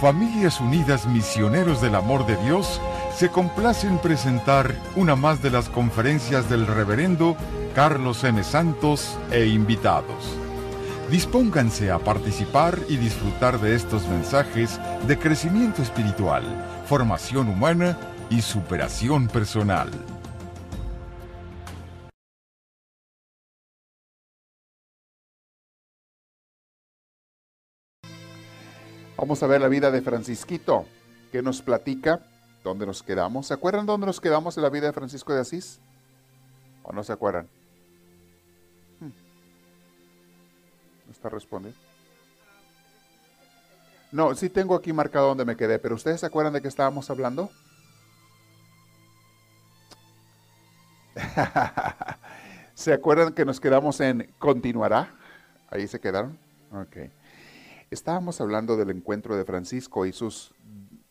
[0.00, 2.80] Familias Unidas Misioneros del Amor de Dios
[3.16, 7.36] se complace en presentar una más de las conferencias del reverendo
[7.74, 8.42] Carlos M.
[8.42, 10.36] Santos e invitados.
[11.10, 16.42] Dispónganse a participar y disfrutar de estos mensajes de crecimiento espiritual,
[16.86, 17.96] formación humana
[18.30, 19.90] y superación personal.
[29.24, 30.84] Vamos a ver la vida de Francisquito,
[31.32, 32.20] que nos platica
[32.62, 33.46] dónde nos quedamos.
[33.46, 35.80] ¿Se acuerdan dónde nos quedamos en la vida de Francisco de Asís?
[36.82, 37.48] ¿O no se acuerdan?
[39.00, 39.12] Hmm.
[41.06, 41.80] ¿No está respondiendo?
[44.12, 47.08] No, sí tengo aquí marcado dónde me quedé, pero ¿ustedes se acuerdan de qué estábamos
[47.08, 47.48] hablando?
[52.74, 55.14] ¿Se acuerdan que nos quedamos en continuará?
[55.70, 56.38] Ahí se quedaron.
[56.70, 56.98] Ok.
[57.94, 60.52] Estábamos hablando del encuentro de Francisco y sus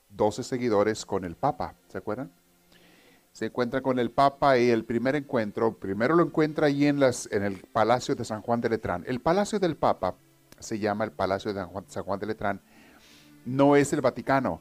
[0.10, 2.30] doce seguidores con el Papa, ¿se acuerdan?
[3.32, 7.30] Se encuentra con el Papa y el primer encuentro, primero lo encuentra allí en, las,
[7.32, 9.06] en el Palacio de San Juan de Letrán.
[9.08, 10.16] El Palacio del Papa
[10.60, 12.60] se llama el Palacio de San Juan de Letrán,
[13.46, 14.60] no es el Vaticano.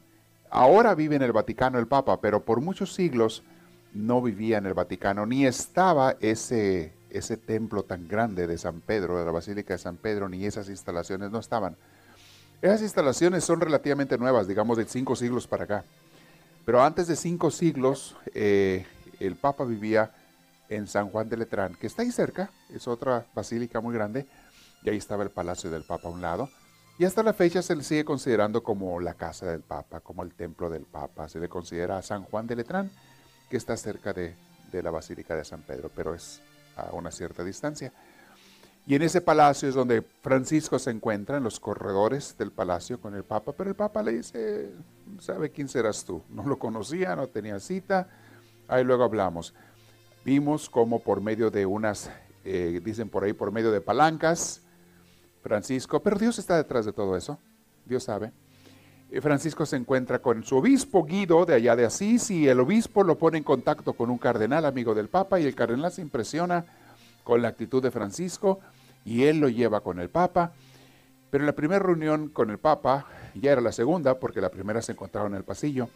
[0.49, 3.43] Ahora vive en el Vaticano el Papa, pero por muchos siglos
[3.93, 9.19] no vivía en el Vaticano, ni estaba ese, ese templo tan grande de San Pedro,
[9.19, 11.75] de la Basílica de San Pedro, ni esas instalaciones no estaban.
[12.63, 15.83] Esas instalaciones son relativamente nuevas, digamos de cinco siglos para acá.
[16.65, 18.87] Pero antes de cinco siglos, eh,
[19.19, 20.11] el Papa vivía
[20.69, 24.27] en San Juan de Letrán, que está ahí cerca, es otra basílica muy grande,
[24.81, 26.47] y ahí estaba el Palacio del Papa a un lado.
[26.97, 30.33] Y hasta la fecha se le sigue considerando como la casa del Papa, como el
[30.33, 31.27] templo del Papa.
[31.27, 32.89] Se le considera a San Juan de Letrán,
[33.49, 34.37] que está cerca de,
[34.71, 36.39] de la Basílica de San Pedro, pero es
[36.77, 37.91] a una cierta distancia.
[38.85, 43.15] Y en ese palacio es donde Francisco se encuentra, en los corredores del palacio con
[43.15, 44.71] el Papa, pero el Papa le dice,
[45.19, 46.21] ¿sabe quién serás tú?
[46.29, 48.09] No lo conocía, no tenía cita,
[48.67, 49.53] ahí luego hablamos.
[50.25, 52.11] Vimos cómo por medio de unas,
[52.43, 54.61] eh, dicen por ahí, por medio de palancas,
[55.41, 57.39] Francisco, pero Dios está detrás de todo eso,
[57.85, 58.33] Dios sabe.
[59.11, 63.03] Eh, Francisco se encuentra con su obispo Guido de allá de Asís y el obispo
[63.03, 66.65] lo pone en contacto con un cardenal amigo del Papa y el cardenal se impresiona
[67.23, 68.59] con la actitud de Francisco
[69.05, 70.53] y él lo lleva con el Papa.
[71.29, 74.81] Pero en la primera reunión con el Papa, ya era la segunda, porque la primera
[74.81, 75.89] se encontraba en el pasillo,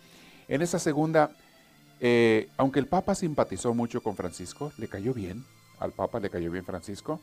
[0.48, 1.30] en esa segunda,
[2.00, 5.46] eh, aunque el Papa simpatizó mucho con Francisco, le cayó bien,
[5.80, 7.20] al Papa le cayó bien Francisco,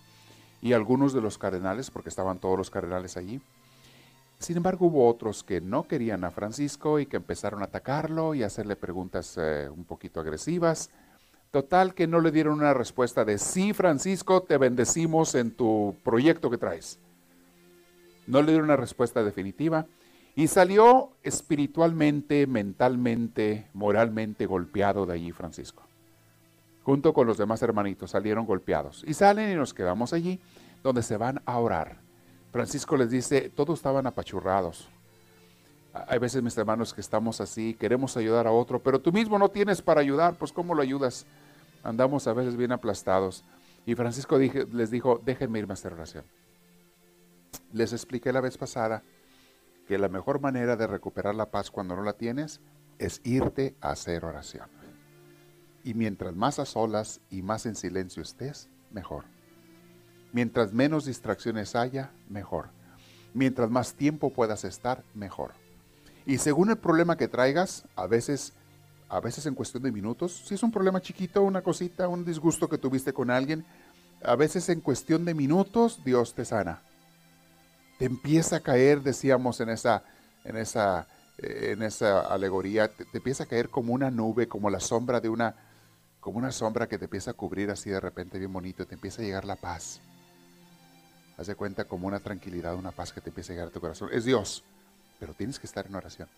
[0.63, 3.41] y algunos de los cardenales, porque estaban todos los cardenales allí.
[4.39, 8.43] Sin embargo, hubo otros que no querían a Francisco y que empezaron a atacarlo y
[8.43, 10.91] a hacerle preguntas eh, un poquito agresivas.
[11.55, 16.51] Total que no le dieron una respuesta de sí, Francisco, te bendecimos en tu proyecto
[16.51, 16.99] que traes.
[18.27, 19.87] No le dieron una respuesta definitiva
[20.35, 25.85] y salió espiritualmente, mentalmente, moralmente golpeado de allí Francisco.
[26.83, 30.41] Junto con los demás hermanitos salieron golpeados y salen y nos quedamos allí
[30.83, 31.99] donde se van a orar.
[32.51, 34.89] Francisco les dice, todos estaban apachurrados.
[36.09, 39.49] Hay veces, mis hermanos, que estamos así, queremos ayudar a otro, pero tú mismo no
[39.49, 41.25] tienes para ayudar, pues ¿cómo lo ayudas?
[41.85, 43.45] andamos a veces bien aplastados.
[43.87, 46.25] Y Francisco les dijo, déjenme irme a hacer oración.
[47.73, 49.03] Les expliqué la vez pasada
[49.87, 52.61] que la mejor manera de recuperar la paz cuando no la tienes
[52.99, 54.69] es irte a hacer oración.
[55.85, 59.25] Y mientras más a solas y más en silencio estés, mejor.
[60.33, 62.71] Mientras menos distracciones haya, mejor.
[63.35, 65.53] Mientras más tiempo puedas estar, mejor.
[66.27, 68.55] Y según el problema que traigas, a veces
[69.09, 72.69] a veces en cuestión de minutos, si es un problema chiquito, una cosita, un disgusto
[72.69, 73.65] que tuviste con alguien,
[74.25, 76.83] a veces en cuestión de minutos Dios te sana.
[77.99, 80.03] Te empieza a caer, decíamos en esa,
[80.43, 81.07] en esa,
[81.39, 85.29] eh, en esa alegoría, te, empieza a caer como una nube, como la sombra de
[85.29, 85.55] una,
[86.19, 89.23] como una sombra que te empieza a cubrir así de repente bien bonito, te empieza
[89.23, 90.01] a llegar la paz.
[91.37, 93.81] Haz de cuenta como una tranquilidad, una paz que te empieza a llegar a tu
[93.81, 94.09] corazón.
[94.13, 94.65] Es Dios,
[95.25, 96.29] pero tienes que estar en oración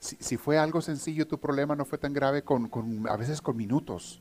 [0.00, 2.70] si, fue algo sencillo, tu problema no fue tan grave, con,
[3.08, 4.20] a veces con minutos,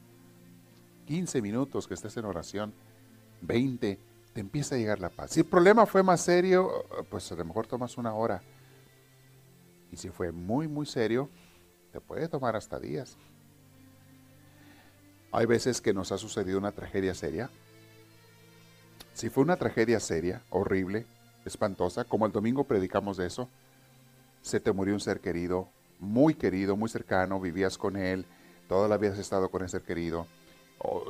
[1.05, 2.73] 15 minutos que estés en oración,
[3.41, 3.99] 20,
[4.33, 5.31] te empieza a llegar la paz.
[5.31, 8.41] Si el problema fue más serio, pues a lo mejor tomas una hora.
[9.91, 11.29] Y si fue muy, muy serio,
[11.91, 13.15] te puede tomar hasta días.
[15.31, 17.49] Hay veces que nos ha sucedido una tragedia seria.
[19.13, 21.05] Si fue una tragedia seria, horrible,
[21.45, 23.49] espantosa, como el domingo predicamos de eso,
[24.47, 28.25] se te murió un ser querido, muy querido, muy cercano, vivías con él,
[28.67, 30.27] toda la vida has estado con ese ser querido,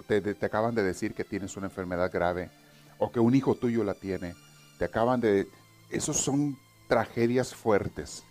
[0.08, 2.50] te, te, acaban de decir que tienes una enfermedad grave,
[2.98, 4.36] o que un hijo tuyo la tiene,
[4.78, 5.48] te acaban de...
[5.90, 6.58] Esos son
[6.88, 8.24] tragedias fuertes.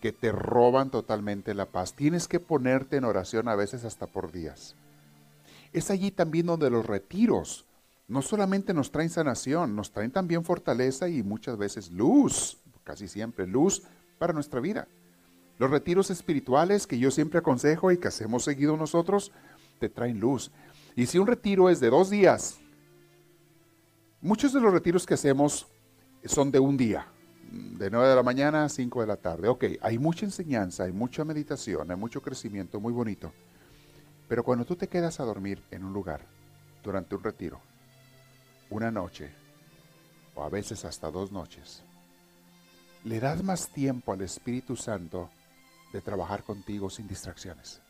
[0.00, 1.92] que te roban totalmente la paz.
[1.92, 4.74] Tienes que ponerte en oración a veces hasta por días.
[5.74, 7.66] Es allí también donde los retiros
[8.08, 13.46] no solamente nos traen sanación, nos traen también fortaleza y muchas veces luz, casi siempre
[13.46, 13.82] luz
[14.20, 14.86] para nuestra vida.
[15.56, 19.32] Los retiros espirituales que yo siempre aconsejo y que hacemos seguido nosotros,
[19.78, 20.52] te traen luz.
[20.94, 22.58] Y si un retiro es de dos días,
[24.20, 25.66] muchos de los retiros que hacemos
[26.26, 27.06] son de un día,
[27.50, 29.48] de 9 de la mañana a 5 de la tarde.
[29.48, 33.32] Ok, hay mucha enseñanza, hay mucha meditación, hay mucho crecimiento, muy bonito.
[34.28, 36.26] Pero cuando tú te quedas a dormir en un lugar
[36.84, 37.58] durante un retiro,
[38.68, 39.30] una noche,
[40.34, 41.84] o a veces hasta dos noches,
[43.04, 45.30] le das más tiempo al Espíritu Santo
[45.92, 47.80] de trabajar contigo sin distracciones.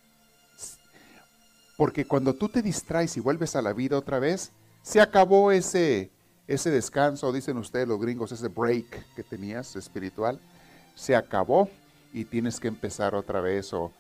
[1.77, 4.53] Porque cuando tú te distraes y vuelves a la vida otra vez,
[4.83, 6.11] se acabó ese
[6.51, 10.41] ese descanso, dicen ustedes los gringos, ese break que tenías espiritual,
[10.97, 11.71] se acabó
[12.13, 13.93] y tienes que empezar otra vez o,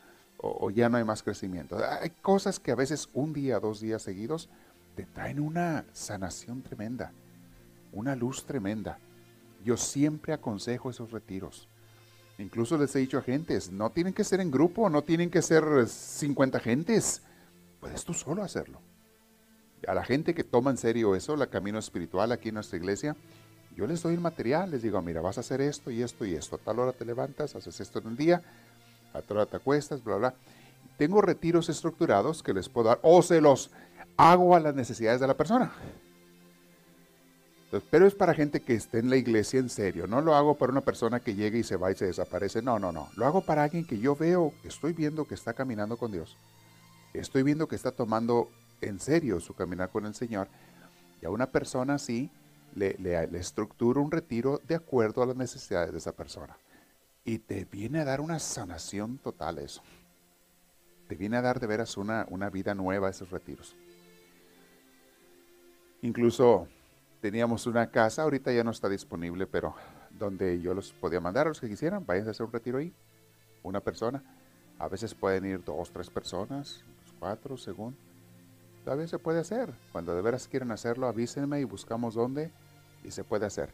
[0.74, 1.78] ya no hay más crecimiento.
[2.00, 4.48] Hay cosas que a veces un día, dos días seguidos
[4.96, 7.12] te traen una sanación tremenda,
[7.92, 8.98] una luz tremenda.
[9.64, 11.68] Yo siempre aconsejo esos retiros.
[12.38, 15.42] Incluso les he dicho a gentes, no tienen que ser en grupo, no tienen que
[15.42, 17.22] ser 50 gentes.
[17.80, 18.80] Puedes tú solo hacerlo
[19.86, 23.16] a la gente que toma en serio eso, la camino espiritual aquí en nuestra iglesia,
[23.76, 26.34] yo les doy el material, les digo, mira, vas a hacer esto y esto y
[26.34, 28.42] esto, a tal hora te levantas, haces esto en un día,
[29.14, 30.34] a tal hora te acuestas, bla, bla.
[30.98, 33.70] Tengo retiros estructurados que les puedo dar, o se los
[34.16, 35.72] hago a las necesidades de la persona.
[37.90, 40.72] Pero es para gente que esté en la iglesia en serio, no lo hago para
[40.72, 43.43] una persona que llegue y se va y se desaparece, no, no, no, lo hago
[43.43, 46.37] para alguien que yo veo, estoy viendo que está caminando con Dios,
[47.14, 48.50] estoy viendo que está tomando
[48.81, 50.49] en serio su caminar con el Señor,
[51.22, 52.31] y a una persona así
[52.75, 56.56] le, le, estructura un retiro de acuerdo a las necesidades de esa persona.
[57.25, 59.82] Y te viene a dar una sanación total eso.
[61.08, 63.76] Te viene a dar de veras una, una vida nueva esos retiros.
[66.02, 66.66] Incluso
[67.20, 69.75] teníamos una casa, ahorita ya no está disponible, pero
[70.11, 72.93] donde yo los podía mandar a los que quisieran, vayan a hacer un retiro ahí,
[73.62, 74.22] una persona.
[74.78, 76.84] A veces pueden ir dos, tres personas,
[77.19, 77.96] cuatro, según
[78.84, 79.72] Todavía se puede hacer.
[79.93, 82.50] Cuando de veras quieren hacerlo, avísenme y buscamos dónde
[83.05, 83.70] y se puede hacer.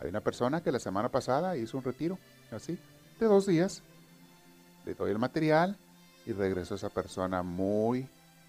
[0.00, 2.18] Hay una persona que la semana pasada hizo un retiro,
[2.50, 2.78] así,
[3.20, 3.82] de dos días.
[4.84, 5.76] Le doy el material
[6.26, 8.08] y regresó esa persona muy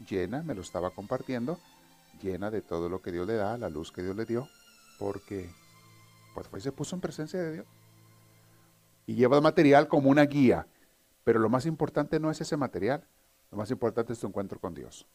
[0.10, 1.60] llena, me lo estaba compartiendo,
[2.22, 4.48] llena de todo lo que Dios le da, la luz que Dios le dio,
[5.00, 5.50] porque
[6.34, 7.68] pues fue se puso en presencia de Dios.
[9.06, 10.68] Y lleva el material como una guía,
[11.24, 13.06] pero lo más importante no es ese material,
[13.52, 15.06] lo más importante es tu encuentro con Dios.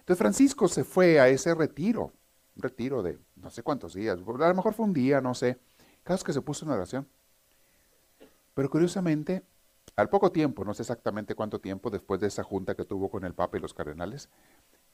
[0.00, 2.12] Entonces Francisco se fue a ese retiro,
[2.56, 5.58] un retiro de no sé cuántos días, a lo mejor fue un día, no sé,
[6.02, 7.06] caso que se puso en oración.
[8.54, 9.44] Pero curiosamente,
[9.94, 13.24] al poco tiempo, no sé exactamente cuánto tiempo después de esa junta que tuvo con
[13.24, 14.28] el Papa y los cardenales,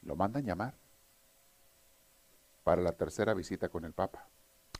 [0.02, 0.74] lo mandan llamar
[2.64, 4.26] para la tercera visita con el Papa.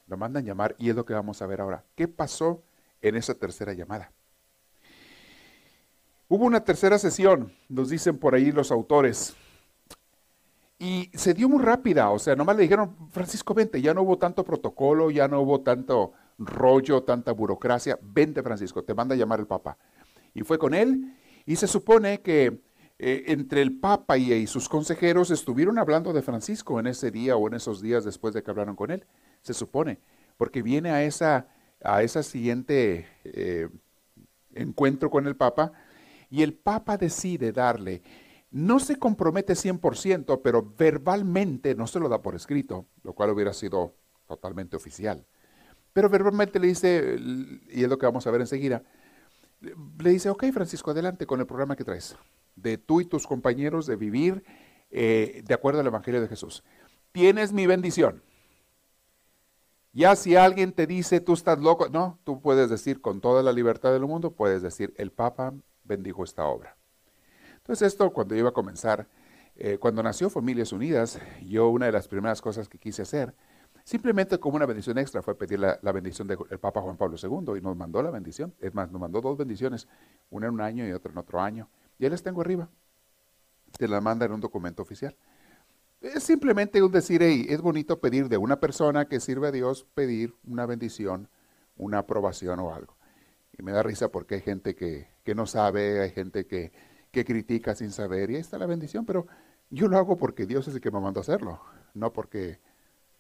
[0.07, 1.85] Lo mandan llamar y es lo que vamos a ver ahora.
[1.95, 2.65] ¿Qué pasó
[3.01, 4.11] en esa tercera llamada?
[6.29, 9.37] Hubo una tercera sesión, nos dicen por ahí los autores,
[10.79, 14.19] y se dio muy rápida, o sea, nomás le dijeron, Francisco, vente, ya no hubo
[14.19, 19.41] tanto protocolo, ya no hubo tanto rollo, tanta burocracia, vente Francisco, te manda a llamar
[19.41, 19.79] el Papa.
[20.35, 21.17] Y fue con él,
[21.47, 22.61] y se supone que
[23.07, 27.47] eh, entre el Papa y, sus consejeros estuvieron hablando de Francisco en ese día o
[27.47, 29.05] en esos días después de que hablaron con él,
[29.43, 30.01] se supone,
[30.39, 31.49] porque viene a esa,
[31.83, 33.69] a esa siguiente eh,
[34.55, 35.73] encuentro con el Papa,
[36.31, 38.03] y el Papa decide darle
[38.51, 43.53] no se compromete 100%, pero verbalmente no se lo da por escrito, lo cual hubiera
[43.53, 43.97] sido
[44.27, 45.27] totalmente oficial.
[45.93, 47.19] Pero verbalmente le dice,
[47.69, 48.83] y es lo que vamos a ver enseguida,
[49.61, 52.17] le dice, ok Francisco, adelante con el programa que traes,
[52.57, 54.45] de tú y tus compañeros de vivir
[54.91, 56.63] eh, de acuerdo al Evangelio de Jesús.
[57.13, 58.23] Tienes mi bendición.
[59.93, 63.53] Ya si alguien te dice, tú estás loco, no, tú puedes decir con toda la
[63.53, 66.77] libertad del mundo, puedes decir, el Papa bendijo esta obra.
[67.59, 69.09] Entonces esto cuando iba a comenzar,
[69.57, 73.35] eh, cuando nació Familias Unidas, yo una de las primeras cosas que quise hacer,
[73.85, 77.61] simplemente como una bendición extra, fue pedir la, bendición del Papa Juan Pablo II y
[77.61, 78.53] nos mandó la bendición.
[78.61, 79.87] Es más, nos mandó dos bendiciones,
[80.31, 81.69] una en un año y otra en otro año.
[81.99, 82.69] Y ahí les tengo arriba.
[83.79, 85.17] Te la manda en un documento oficial.
[86.01, 89.87] Es simplemente un decir, hey, es bonito pedir de una persona que sirve a Dios,
[89.95, 91.29] pedir una bendición,
[91.77, 92.97] una aprobación o algo.
[93.57, 96.73] Y me da risa porque hay gente que, que no sabe, hay gente que,
[97.11, 99.27] que critica sin saber, y ahí está la bendición, pero
[99.71, 101.61] yo lo hago porque Dios es el que me manda a hacerlo,
[101.95, 102.61] no porque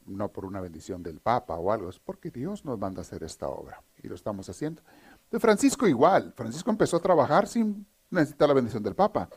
[0.06, 3.22] no por una bendición del Papa o algo, es porque Dios nos manda a hacer
[3.22, 4.82] esta obra y lo estamos haciendo.
[5.30, 6.34] De Francisco igual.
[6.36, 9.28] Francisco empezó a trabajar sin necesitar la bendición del Papa.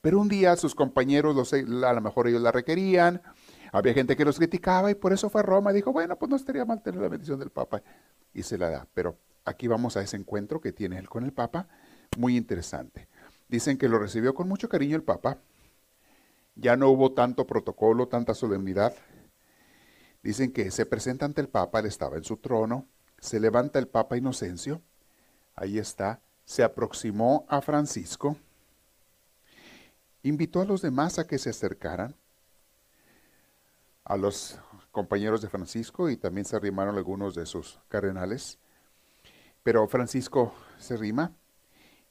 [0.00, 3.22] Pero un día sus compañeros, a lo mejor ellos la requerían,
[3.72, 6.28] había gente que los criticaba y por eso fue a Roma y dijo, bueno, pues
[6.30, 7.82] no estaría mal tener la bendición del Papa.
[8.32, 8.86] Y se la da.
[8.94, 11.68] Pero aquí vamos a ese encuentro que tiene él con el Papa,
[12.18, 13.08] muy interesante.
[13.48, 15.38] Dicen que lo recibió con mucho cariño el Papa.
[16.54, 18.94] Ya no hubo tanto protocolo, tanta solemnidad.
[20.22, 22.86] Dicen que se presenta ante el Papa, él estaba en su trono,
[23.18, 24.82] se levanta el Papa Inocencio,
[25.54, 28.36] ahí está, se aproximó a Francisco,
[30.22, 32.14] invitó a los demás a que se acercaran,
[34.04, 34.58] a los
[34.90, 38.58] compañeros de Francisco y también se arrimaron algunos de sus cardenales,
[39.62, 41.32] pero Francisco se rima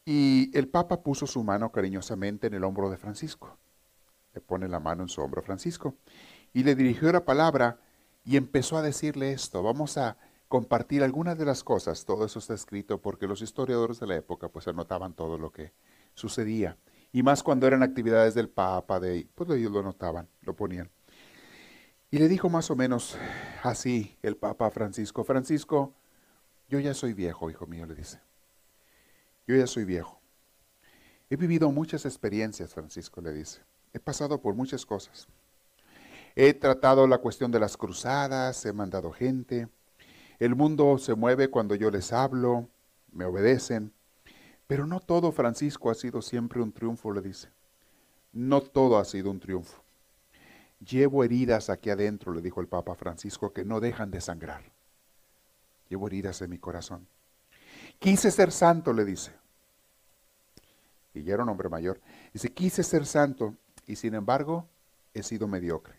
[0.05, 3.57] y el Papa puso su mano cariñosamente en el hombro de Francisco.
[4.33, 5.95] Le pone la mano en su hombro a Francisco
[6.51, 7.79] y le dirigió la palabra
[8.25, 9.61] y empezó a decirle esto.
[9.61, 10.17] Vamos a
[10.53, 12.05] compartir algunas de las cosas.
[12.05, 15.73] Todo eso está escrito porque los historiadores de la época pues anotaban todo lo que
[16.13, 16.77] sucedía.
[17.11, 20.91] Y más cuando eran actividades del Papa, de, pues ellos lo anotaban, lo ponían.
[22.11, 23.17] Y le dijo más o menos
[23.63, 25.95] así el Papa Francisco, Francisco,
[26.69, 28.19] yo ya soy viejo, hijo mío, le dice.
[29.47, 30.21] Yo ya soy viejo.
[31.31, 33.61] He vivido muchas experiencias, Francisco le dice.
[33.91, 35.27] He pasado por muchas cosas.
[36.35, 39.67] He tratado la cuestión de las cruzadas, he mandado gente.
[40.43, 42.67] El mundo se mueve cuando yo les hablo,
[43.13, 43.93] me obedecen.
[44.67, 47.47] Pero no todo, Francisco, ha sido siempre un triunfo, le dice.
[48.33, 49.81] No todo ha sido un triunfo.
[50.85, 54.63] Llevo heridas aquí adentro, le dijo el Papa Francisco, que no dejan de sangrar.
[55.87, 57.07] Llevo heridas en mi corazón.
[57.99, 59.31] Quise ser santo, le dice.
[61.13, 62.01] Y ya era un hombre mayor.
[62.33, 63.55] Dice, quise ser santo
[63.87, 64.67] y sin embargo
[65.13, 65.95] he sido mediocre.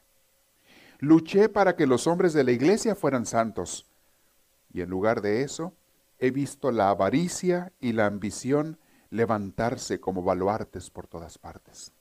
[0.99, 3.87] Luché para que los hombres de la iglesia fueran santos
[4.75, 5.73] y en lugar de eso
[6.19, 8.79] he visto la avaricia y la ambición
[9.09, 11.93] levantarse como baluartes por todas partes.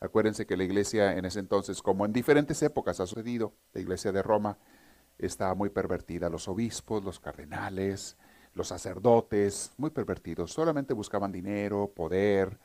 [0.00, 4.10] Acuérdense que la iglesia en ese entonces, como en diferentes épocas ha sucedido, la iglesia
[4.12, 4.58] de Roma
[5.16, 6.28] estaba muy pervertida.
[6.28, 8.16] Los obispos, los cardenales,
[8.54, 12.58] los sacerdotes, muy pervertidos, solamente buscaban dinero, poder,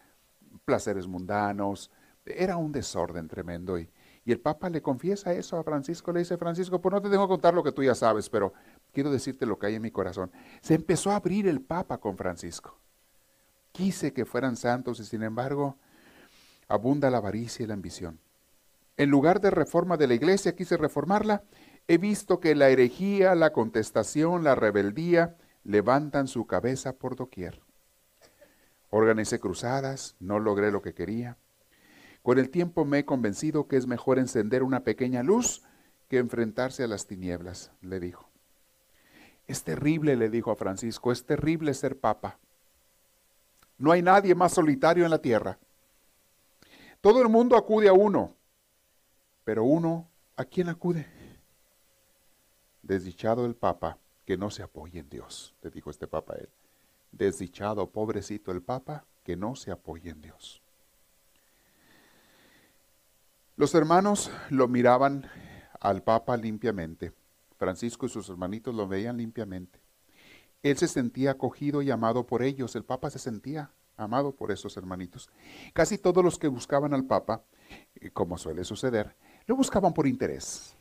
[0.65, 1.91] placeres mundanos.
[2.25, 3.77] Era un desorden tremendo.
[3.77, 3.89] Y,
[4.25, 7.25] y el Papa le confiesa eso a Francisco, le dice, Francisco, pues no te tengo
[7.25, 8.53] que contar lo que tú ya sabes, pero
[8.93, 10.31] quiero decirte lo que hay en mi corazón.
[10.61, 12.79] Se empezó a abrir el Papa con Francisco.
[13.71, 15.77] Quise que fueran santos y sin embargo
[16.67, 18.19] abunda la avaricia y la ambición.
[18.97, 21.43] En lugar de reforma de la iglesia, quise reformarla.
[21.87, 27.61] He visto que la herejía, la contestación, la rebeldía, levantan su cabeza por doquier.
[28.89, 31.37] Organicé cruzadas, no logré lo que quería.
[32.21, 35.63] Con el tiempo me he convencido que es mejor encender una pequeña luz
[36.09, 38.28] que enfrentarse a las tinieblas, le dijo.
[39.49, 42.37] Es terrible, le dijo a Francisco, es terrible ser papa.
[43.79, 45.57] No hay nadie más solitario en la tierra.
[47.01, 48.35] Todo el mundo acude a uno,
[49.43, 51.07] pero uno, ¿a quién acude?
[52.83, 56.49] Desdichado el papa que no se apoye en Dios, le dijo este papa a él.
[57.11, 60.61] Desdichado, pobrecito el papa, que no se apoye en Dios.
[63.55, 65.27] Los hermanos lo miraban
[65.79, 67.13] al papa limpiamente.
[67.59, 69.79] Francisco y sus hermanitos lo veían limpiamente.
[70.63, 72.75] Él se sentía acogido y amado por ellos.
[72.75, 75.29] El papa se sentía amado por esos hermanitos.
[75.73, 77.43] Casi todos los que buscaban al papa,
[77.95, 80.73] eh, como suele suceder, lo buscaban por interés.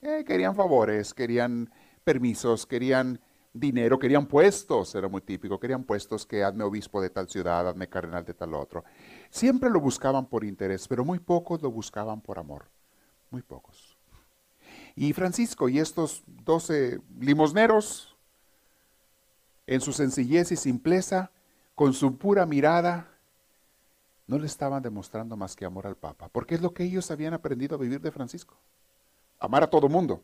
[0.00, 1.70] Eh, querían favores, querían
[2.04, 3.20] permisos, querían
[3.52, 7.88] dinero, querían puestos, era muy típico, querían puestos que hazme obispo de tal ciudad, hazme
[7.88, 8.84] cardenal de tal otro.
[9.30, 12.70] Siempre lo buscaban por interés, pero muy pocos lo buscaban por amor,
[13.30, 13.91] muy pocos.
[14.94, 18.16] Y Francisco y estos doce limosneros,
[19.66, 21.30] en su sencillez y simpleza,
[21.74, 23.08] con su pura mirada,
[24.26, 27.34] no le estaban demostrando más que amor al Papa, porque es lo que ellos habían
[27.34, 28.56] aprendido a vivir de Francisco.
[29.38, 30.22] Amar a todo mundo.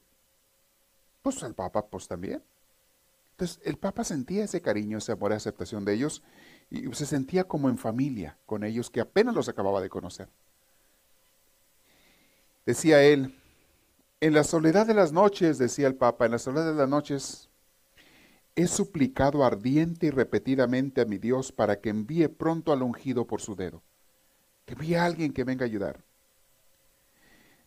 [1.22, 2.42] Pues el Papa, pues también.
[3.32, 6.22] Entonces, el Papa sentía ese cariño, ese amor y aceptación de ellos
[6.70, 10.28] y se sentía como en familia con ellos que apenas los acababa de conocer.
[12.66, 13.37] Decía él,
[14.20, 17.48] en la soledad de las noches, decía el Papa, en la soledad de las noches,
[18.56, 23.40] he suplicado ardiente y repetidamente a mi Dios para que envíe pronto al ungido por
[23.40, 23.82] su dedo,
[24.66, 26.00] que envíe a alguien que venga a ayudar.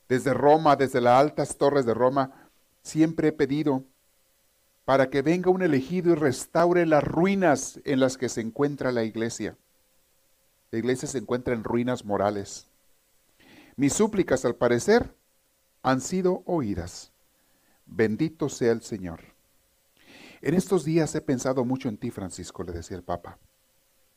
[0.09, 2.49] Desde Roma, desde las altas torres de Roma,
[2.83, 3.85] siempre he pedido
[4.83, 9.05] para que venga un elegido y restaure las ruinas en las que se encuentra la
[9.05, 9.55] iglesia.
[10.71, 12.67] La iglesia se encuentra en ruinas morales.
[13.77, 15.15] Mis súplicas, al parecer,
[15.83, 17.11] han sido oídas.
[17.85, 19.21] Bendito sea el Señor.
[20.41, 23.37] En estos días he pensado mucho en ti, Francisco, le decía el Papa,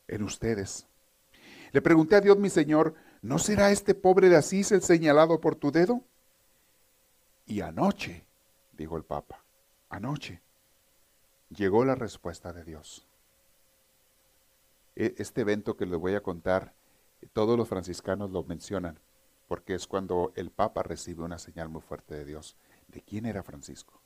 [0.07, 0.87] en ustedes.
[1.71, 5.55] Le pregunté a Dios, mi Señor, ¿no será este pobre de Asís el señalado por
[5.55, 6.01] tu dedo?
[7.45, 8.25] Y anoche,
[8.73, 9.43] dijo el Papa,
[9.89, 10.41] anoche,
[11.49, 13.05] llegó la respuesta de Dios.
[14.95, 16.73] E, este evento que les voy a contar,
[17.33, 18.99] todos los franciscanos lo mencionan,
[19.47, 22.55] porque es cuando el Papa recibe una señal muy fuerte de Dios.
[22.87, 23.99] ¿De quién era Francisco?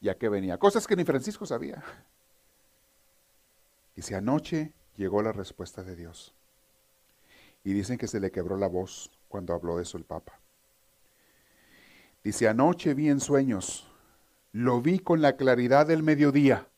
[0.00, 1.82] Ya que venía, cosas que ni Francisco sabía.
[3.96, 6.34] Y anoche llegó la respuesta de Dios.
[7.64, 10.38] Y dicen que se le quebró la voz cuando habló eso el Papa.
[12.22, 13.86] Dice, anoche vi en sueños,
[14.52, 16.68] lo vi con la claridad del mediodía,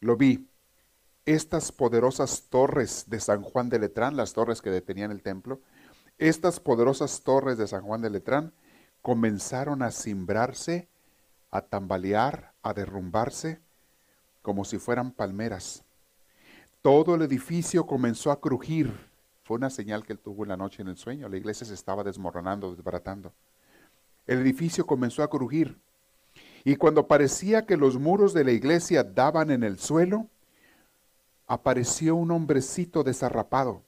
[0.00, 0.46] lo vi.
[1.26, 5.60] Estas poderosas torres de San Juan de Letrán, las torres que detenían el templo,
[6.18, 8.52] estas poderosas torres de San Juan de Letrán
[9.02, 10.88] comenzaron a cimbrarse,
[11.50, 13.60] a tambalear, a derrumbarse,
[14.42, 15.84] como si fueran palmeras.
[16.82, 18.92] Todo el edificio comenzó a crujir.
[19.44, 21.28] Fue una señal que él tuvo en la noche en el sueño.
[21.28, 23.32] La iglesia se estaba desmoronando, desbaratando.
[24.26, 25.78] El edificio comenzó a crujir.
[26.64, 30.26] Y cuando parecía que los muros de la iglesia daban en el suelo,
[31.46, 33.82] apareció un hombrecito desarrapado.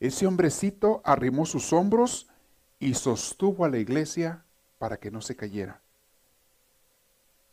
[0.00, 2.26] Ese hombrecito arrimó sus hombros
[2.78, 4.44] y sostuvo a la iglesia
[4.78, 5.82] para que no se cayera.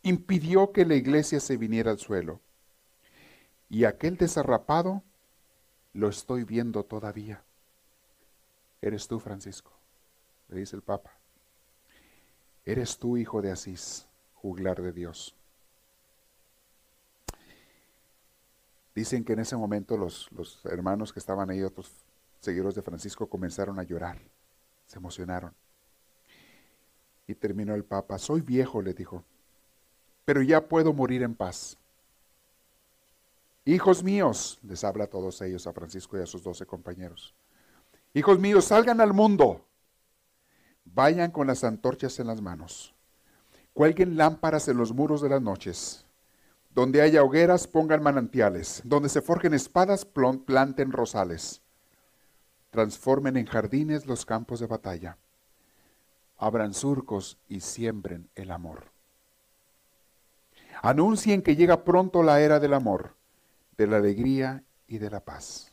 [0.02, 2.40] Impidió que la iglesia se viniera al suelo.
[3.68, 5.02] Y aquel desarrapado
[5.92, 7.42] lo estoy viendo todavía.
[8.80, 9.72] Eres tú, Francisco,
[10.48, 11.12] le dice el Papa.
[12.64, 15.34] Eres tú, hijo de Asís, juglar de Dios.
[18.94, 21.92] Dicen que en ese momento los, los hermanos que estaban ahí, otros
[22.40, 24.18] seguidores de Francisco, comenzaron a llorar,
[24.86, 25.52] se emocionaron.
[27.26, 29.24] Y terminó el Papa, soy viejo, le dijo,
[30.24, 31.76] pero ya puedo morir en paz.
[33.64, 37.34] Hijos míos, les habla a todos ellos, a Francisco y a sus doce compañeros.
[38.14, 39.68] Hijos míos, salgan al mundo
[40.94, 42.94] Vayan con las antorchas en las manos.
[43.72, 46.06] Cuelguen lámparas en los muros de las noches.
[46.74, 48.82] Donde haya hogueras, pongan manantiales.
[48.84, 51.62] Donde se forjen espadas, planten rosales.
[52.70, 55.16] Transformen en jardines los campos de batalla.
[56.36, 58.92] Abran surcos y siembren el amor.
[60.82, 63.16] Anuncien que llega pronto la era del amor,
[63.76, 65.72] de la alegría y de la paz.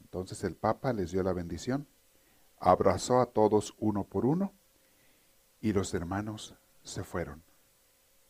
[0.00, 1.86] Entonces el Papa les dio la bendición
[2.58, 4.52] abrazó a todos uno por uno
[5.60, 7.42] y los hermanos se fueron.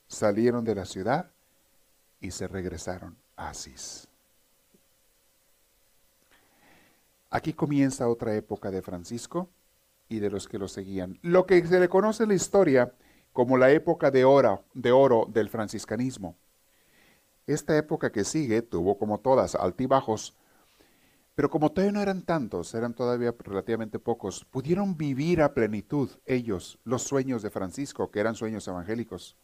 [0.08, 1.30] Salieron de la ciudad
[2.20, 4.05] y se regresaron a Asís.
[7.36, 9.50] Aquí comienza otra época de Francisco
[10.08, 11.18] y de los que lo seguían.
[11.20, 12.94] Lo que se le conoce en la historia
[13.34, 16.34] como la época de oro, de oro del franciscanismo.
[17.46, 20.34] Esta época que sigue tuvo como todas altibajos,
[21.34, 26.78] pero como todavía no eran tantos, eran todavía relativamente pocos, pudieron vivir a plenitud ellos
[26.84, 29.36] los sueños de Francisco, que eran sueños evangélicos.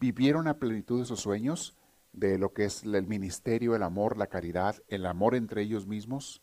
[0.00, 1.76] Vivieron a plenitud esos sueños
[2.12, 6.42] de lo que es el ministerio, el amor, la caridad, el amor entre ellos mismos.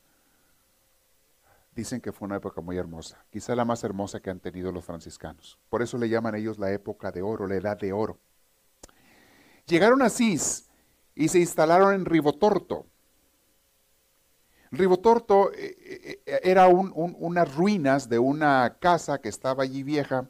[1.71, 4.86] Dicen que fue una época muy hermosa, quizá la más hermosa que han tenido los
[4.86, 5.60] franciscanos.
[5.69, 8.19] Por eso le llaman ellos la época de oro, la edad de oro.
[9.65, 10.69] Llegaron a Asís
[11.15, 12.88] y se instalaron en Ribotorto,
[14.71, 20.29] Ribotorto eh, eh, eh, era unas ruinas de una casa que estaba allí vieja,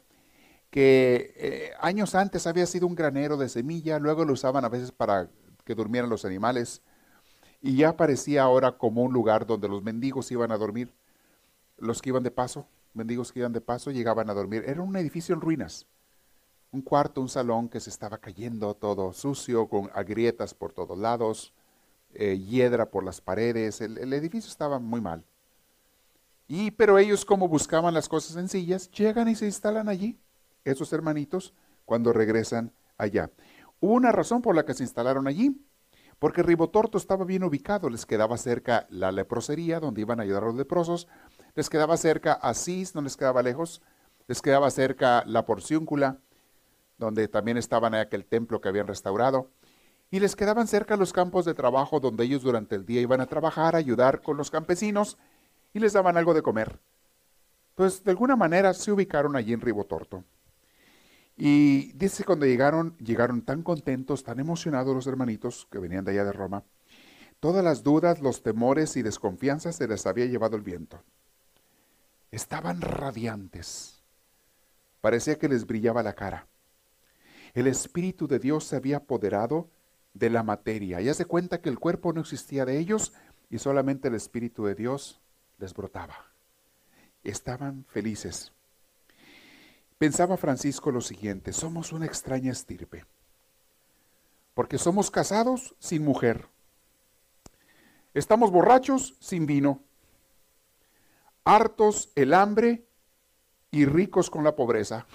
[0.70, 5.28] que años antes había sido un granero de semilla, luego lo usaban a veces para
[5.64, 6.82] que durmieran los animales,
[7.60, 10.94] y ya parecía ahora como un lugar donde los mendigos iban a dormir.
[11.80, 14.64] Los que iban de paso, mendigos que iban de paso, llegaban a dormir.
[14.66, 15.86] Era un edificio en ruinas,
[16.70, 21.52] un cuarto, un salón que se estaba cayendo todo sucio, con agrietas por todos lados
[22.12, 25.24] eh, hiedra por las paredes, el, edificio estaba muy mal.
[26.48, 30.18] Y pero ellos como buscaban las cosas sencillas, llegan y se instalan allí,
[30.64, 33.30] esos hermanitos, cuando regresan allá.
[33.78, 35.64] Hubo una razón por la que se instalaron allí,
[36.18, 40.46] porque Ribotorto estaba bien ubicado, les quedaba cerca la leprosería, donde iban a ayudar a
[40.46, 41.06] los leprosos,
[41.54, 43.82] les quedaba cerca Asís, no les quedaba lejos,
[44.26, 46.18] les quedaba cerca la Porciúncula,
[46.98, 49.50] donde también estaban aquel templo que habían restaurado,
[50.10, 53.26] y les quedaban cerca los campos de trabajo donde ellos durante el día iban a
[53.26, 55.18] trabajar, a ayudar con los campesinos
[55.72, 56.80] y les daban algo de comer.
[57.70, 60.24] Entonces, de alguna manera se ubicaron allí en Ribotorto.
[61.36, 66.24] Y dice cuando llegaron, llegaron tan contentos, tan emocionados los hermanitos que venían de allá
[66.24, 66.64] de Roma.
[67.38, 71.02] Todas las dudas, los temores y desconfianzas se les había llevado el viento.
[72.30, 74.02] Estaban radiantes.
[75.00, 76.46] Parecía que les brillaba la cara.
[77.54, 79.68] El Espíritu de Dios se había apoderado
[80.14, 81.00] de la materia.
[81.00, 83.12] Ya se cuenta que el cuerpo no existía de ellos
[83.48, 85.20] y solamente el Espíritu de Dios
[85.58, 86.26] les brotaba.
[87.24, 88.52] Estaban felices.
[90.00, 93.04] Pensaba Francisco lo siguiente, somos una extraña estirpe,
[94.54, 96.48] porque somos casados sin mujer,
[98.14, 99.84] estamos borrachos sin vino,
[101.44, 102.86] hartos el hambre
[103.70, 105.06] y ricos con la pobreza.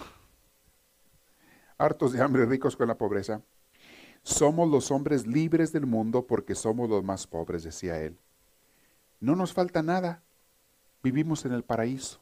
[1.78, 3.42] Hartos de hambre ricos con la pobreza.
[4.24, 8.20] Somos los hombres libres del mundo porque somos los más pobres, decía él.
[9.20, 10.24] No nos falta nada.
[11.04, 12.22] Vivimos en el paraíso.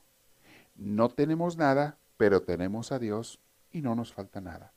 [0.75, 3.39] No tenemos nada, pero tenemos a Dios
[3.71, 4.73] y no nos falta nada.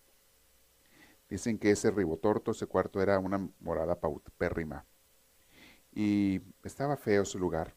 [1.28, 4.84] Dicen que ese ribotorto, ese cuarto era una morada paupérrima.
[5.92, 7.75] Y estaba feo su lugar.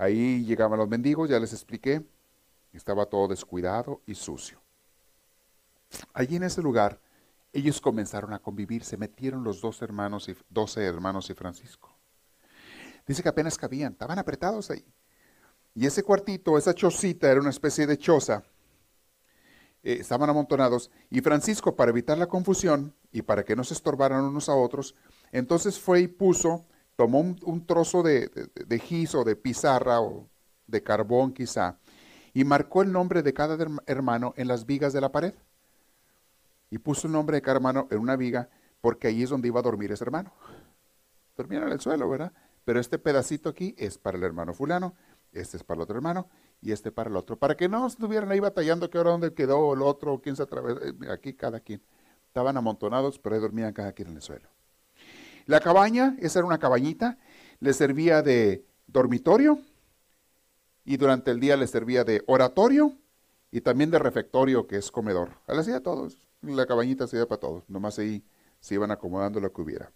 [0.00, 2.02] Ahí llegaban los mendigos, ya les expliqué.
[2.72, 4.58] Estaba todo descuidado y sucio.
[6.14, 6.98] Allí en ese lugar,
[7.52, 11.94] ellos comenzaron a convivir, se metieron los dos hermanos y doce hermanos y Francisco.
[13.06, 14.86] Dice que apenas cabían, estaban apretados ahí.
[15.74, 18.42] Y ese cuartito, esa chocita, era una especie de choza.
[19.82, 20.90] Eh, estaban amontonados.
[21.10, 24.94] Y Francisco, para evitar la confusión y para que no se estorbaran unos a otros,
[25.30, 26.64] entonces fue y puso,
[27.00, 30.28] tomó un, trozo de, de, de gis o de pizarra o
[30.66, 31.78] de carbón quizá,
[32.34, 35.32] y marcó el nombre de cada hermano en las vigas de la pared.
[36.68, 38.50] Y puso el nombre de cada hermano en una viga
[38.82, 40.30] porque ahí es donde iba a dormir ese hermano.
[41.38, 42.34] Dormían en el suelo, ¿verdad?
[42.66, 44.94] Pero este pedacito aquí es para el hermano fulano,
[45.32, 46.28] este es para el otro hermano
[46.60, 47.38] y este para el otro.
[47.38, 50.84] Para que no estuvieran ahí batallando que ahora dónde quedó el otro, quién se atravesó.
[50.84, 51.80] Eh, aquí cada quien.
[52.26, 54.59] Estaban amontonados, pero ahí dormían cada quien en el suelo.
[55.50, 57.18] La cabaña, esa era una cabañita,
[57.58, 59.58] le servía de dormitorio
[60.84, 62.96] y durante el día le servía de oratorio
[63.50, 65.30] y también de refectorio, que es comedor.
[65.48, 66.16] Le hacía a todos.
[66.40, 67.68] La cabañita iba para todos.
[67.68, 68.22] Nomás ahí
[68.60, 69.90] se iban acomodando lo que hubiera.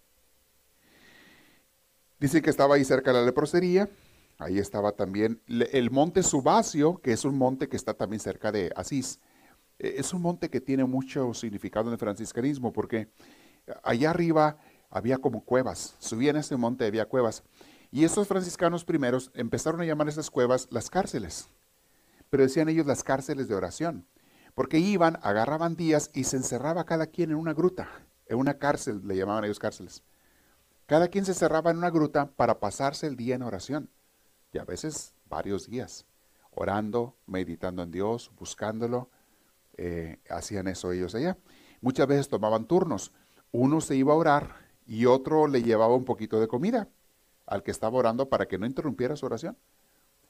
[2.19, 3.89] Dice que estaba ahí cerca la leprosería
[4.37, 8.73] Ahí estaba también el monte Subacio, que es un monte que está también cerca de
[8.75, 9.21] Asís.
[9.79, 13.07] E, es un monte que tiene mucho significado en el franciscanismo, porque
[13.81, 14.57] allá arriba
[14.89, 15.95] había como cuevas.
[15.99, 17.43] Subían a ese monte, había cuevas.
[17.91, 21.49] Y esos franciscanos primeros empezaron a llamar a esas cuevas las cárceles.
[22.29, 24.05] Pero decían ellos las cárceles de oración.
[24.53, 27.89] Porque iban, agarraban días y se encerraba cada quien en una gruta.
[28.27, 30.03] En una cárcel, le llamaban ellos cárceles.
[30.85, 33.89] Cada quien se cerraba en una gruta para pasarse el día en oración
[34.51, 36.05] y a veces varios días,
[36.51, 39.09] orando, meditando en Dios, buscándolo.
[39.77, 41.37] Eh, hacían eso ellos allá.
[41.81, 43.11] Muchas veces tomaban turnos.
[43.51, 46.89] Uno se iba a orar y otro le llevaba un poquito de comida
[47.45, 49.57] al que estaba orando para que no interrumpiera su oración.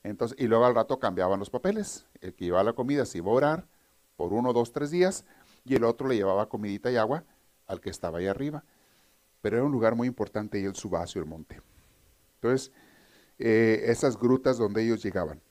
[0.03, 2.05] Entonces, y luego al rato cambiaban los papeles.
[2.21, 3.67] El que llevaba la comida se iba a orar
[4.17, 5.25] por uno, dos, tres días
[5.63, 7.23] y el otro le llevaba comidita y agua
[7.67, 8.63] al que estaba ahí arriba.
[9.41, 11.61] Pero era un lugar muy importante y el subacio, el monte.
[12.35, 12.71] Entonces,
[13.39, 15.41] eh, esas grutas donde ellos llegaban.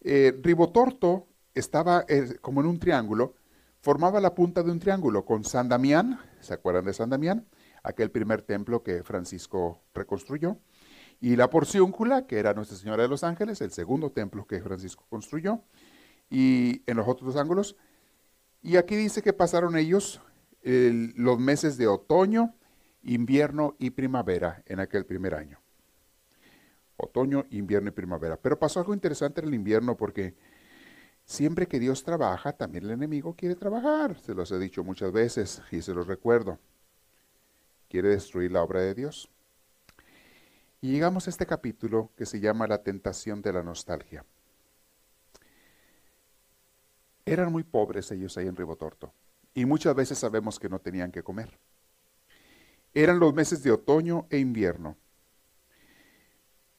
[0.00, 3.34] Eh, Ribotorto estaba eh, como en un triángulo,
[3.88, 7.46] formaba la punta de un triángulo con San Damián, ¿se acuerdan de San Damián?
[7.82, 10.58] Aquel primer templo que Francisco reconstruyó,
[11.22, 15.06] y la Porciúncula, que era Nuestra Señora de los Ángeles, el segundo templo que Francisco
[15.08, 15.62] construyó,
[16.28, 17.76] y en los otros dos ángulos.
[18.60, 20.20] Y aquí dice que pasaron ellos
[20.62, 22.56] los meses de otoño,
[23.00, 25.62] invierno y primavera en aquel primer año
[26.98, 28.36] otoño, invierno y primavera.
[28.36, 30.34] Pero pasó algo interesante en el invierno porque
[31.28, 34.18] siempre que Dios trabaja, también el enemigo quiere trabajar.
[34.18, 36.58] Se los he dicho muchas veces y se los recuerdo.
[37.88, 39.30] Quiere destruir la obra de Dios.
[40.80, 44.24] Y llegamos a este capítulo que se llama La tentación de la nostalgia.
[47.26, 49.12] Eran muy pobres ellos ahí en Ribotorto
[49.52, 51.58] y muchas veces sabemos que no tenían que comer.
[52.94, 54.96] Eran los meses de otoño e invierno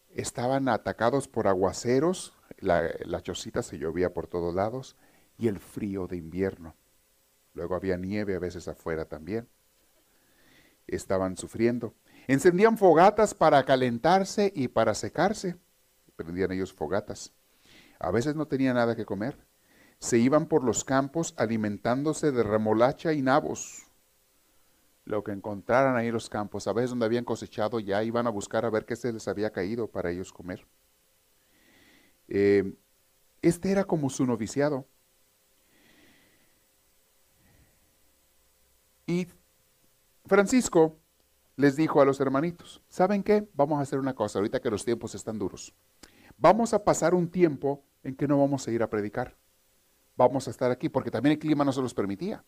[0.09, 4.95] estaban atacados por aguaceros, la, la chocita se llovía por todos lados
[5.37, 6.75] y el frío de invierno.
[7.53, 9.47] Luego había nieve a veces afuera también.
[10.87, 11.93] Estaban sufriendo.
[12.27, 15.57] Encendían fogatas para calentarse y para secarse.
[16.15, 17.33] Prendían ellos fogatas.
[17.99, 19.37] A veces no tenían nada que comer.
[19.99, 23.89] Se iban por los campos alimentándose de remolacha y nabos
[25.09, 28.29] lo que encontraran ahí en los campos, a veces donde habían cosechado, ya iban a
[28.29, 30.67] buscar a ver qué se les había caído para ellos comer.
[32.29, 32.75] Eh,
[33.41, 34.87] este era como su noviciado.
[39.07, 39.27] Y
[40.25, 40.99] Francisco
[41.55, 43.49] les dijo a los hermanitos, ¿saben qué?
[43.53, 45.73] Vamos a hacer una cosa, ahorita que los tiempos están duros.
[46.37, 49.35] Vamos a pasar un tiempo en que no vamos a ir a predicar.
[50.15, 52.43] vamos a estar aquí, porque también el clima no se los permitía.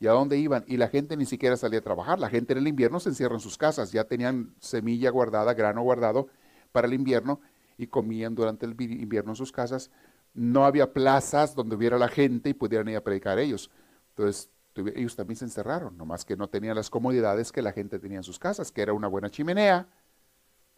[0.00, 0.64] ¿Y a dónde iban?
[0.66, 2.18] Y la gente ni siquiera salía a trabajar.
[2.18, 5.82] La gente en el invierno se encierra en sus casas, ya tenían semilla guardada, grano
[5.82, 6.28] guardado
[6.72, 7.40] para el invierno
[7.78, 9.90] y comían durante el invierno en sus casas.
[10.34, 13.70] No había plazas donde hubiera la gente y pudieran ir a predicar ellos.
[14.10, 14.50] Entonces,
[14.94, 18.24] ellos también se encerraron, nomás que no tenían las comodidades que la gente tenía en
[18.24, 19.88] sus casas, que era una buena chimenea,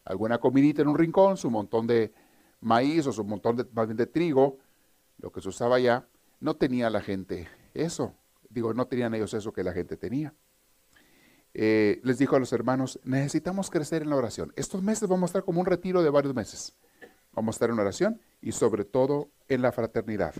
[0.04, 2.12] alguna comidita en un rincón, su montón de
[2.60, 4.58] maíz o su montón de, de trigo,
[5.18, 6.06] lo que se usaba allá,
[6.40, 8.14] no tenía la gente eso.
[8.48, 10.34] Digo, no tenían ellos eso que la gente tenía.
[11.52, 14.52] Eh, les dijo a los hermanos, necesitamos crecer en la oración.
[14.56, 16.74] Estos meses vamos a estar como un retiro de varios meses.
[17.32, 20.34] Vamos a estar en oración y sobre todo en la fraternidad.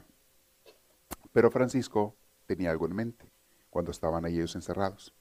[1.33, 3.31] Pero Francisco tenía algo en mente
[3.71, 5.15] cuando estaban ahí ellos encerrados.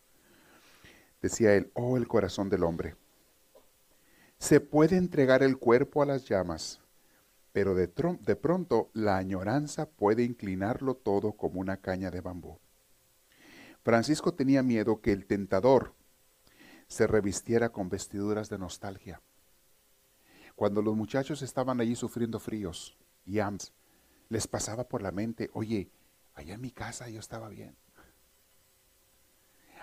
[1.21, 2.95] Decía él, oh el corazón del hombre.
[4.39, 6.82] Se puede entregar el cuerpo a las llamas,
[7.51, 7.88] pero de,
[8.21, 12.58] de pronto la añoranza puede inclinarlo todo como una caña de bambú.
[13.84, 15.93] Francisco tenía miedo que el tentador
[16.88, 19.21] se revistiera con vestiduras de nostalgia.
[20.59, 23.71] Cuando los muchachos estaban allí sufriendo fríos y hambres,
[24.27, 25.89] les pasaba por la mente, oye,
[26.35, 27.77] allá en mi casa yo estaba bien.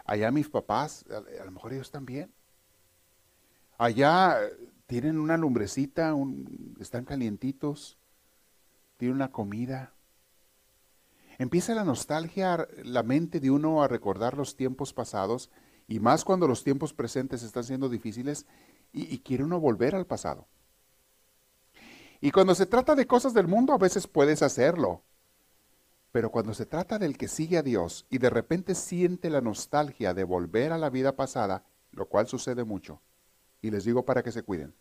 [0.04, 2.30] Allá mis papás, a, lo mejor ellos bien.
[3.78, 4.38] Allá
[4.86, 6.14] tienen una lumbrecita,
[6.78, 7.96] están calientitos,
[8.98, 9.94] tienen una comida.
[11.38, 15.50] Empieza la nostalgia, la mente de uno a recordar los tiempos pasados,
[15.88, 18.44] y más cuando los tiempos presentes están siendo difíciles,
[18.92, 20.46] y quiere uno volver al pasado.
[22.20, 25.02] Y cuando se trata de cosas del mundo, a veces puedes hacerlo.
[26.12, 30.14] Pero cuando se trata del que sigue a Dios y de repente siente la nostalgia
[30.14, 33.00] de volver a la vida pasada, lo cual sucede mucho,
[33.60, 34.74] y les digo para que se cuiden.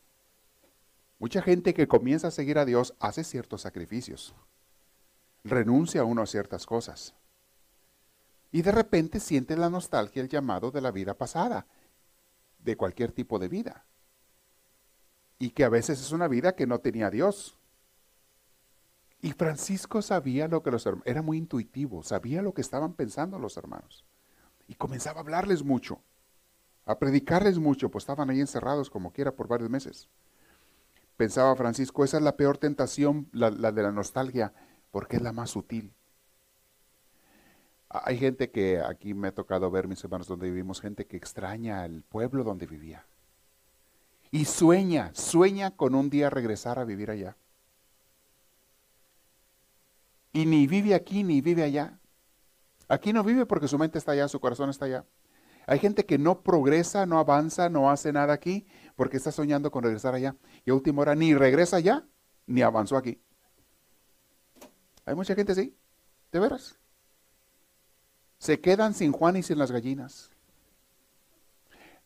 [1.20, 4.34] Mucha gente que comienza a seguir a Dios hace ciertos sacrificios
[5.46, 7.14] renuncia uno a ciertas cosas.
[8.52, 11.68] Y de repente siente la nostalgia, el llamado de la vida pasada,
[12.60, 13.86] de cualquier tipo de vida.
[15.40, 17.58] Y que a veces es una vida que no tenía Dios.
[19.22, 23.40] Y Francisco sabía lo que los hermanos, era muy intuitivo, sabía lo que estaban pensando
[23.40, 24.06] los hermanos.
[24.68, 26.00] Y comenzaba a hablarles mucho,
[26.86, 30.08] a predicarles mucho, pues estaban ahí encerrados como quiera por varios meses.
[31.18, 34.54] Pensaba Francisco, esa es la peor tentación, la, la de la nostalgia,
[34.92, 35.94] porque es la más sutil.
[37.90, 41.86] Hay gente que aquí me ha tocado ver, mis hermanos, donde vivimos, gente que extraña
[41.86, 43.06] el pueblo donde vivía.
[44.36, 47.38] Y sueña, sueña con un día regresar a vivir allá.
[50.34, 52.02] Y ni vive aquí ni vive allá.
[52.90, 55.06] Aquí no vive porque su mente está allá, su corazón está allá.
[55.68, 58.68] Hay gente que no progresa, no avanza, no hace nada aquí
[58.98, 60.36] porque está soñando con regresar allá.
[60.66, 62.06] Y a última hora ni regresa allá
[62.46, 63.22] ni avanzó aquí.
[65.06, 65.78] Hay mucha gente así,
[66.34, 66.78] de veras.
[68.38, 70.35] Se quedan sin Juan y sin las gallinas.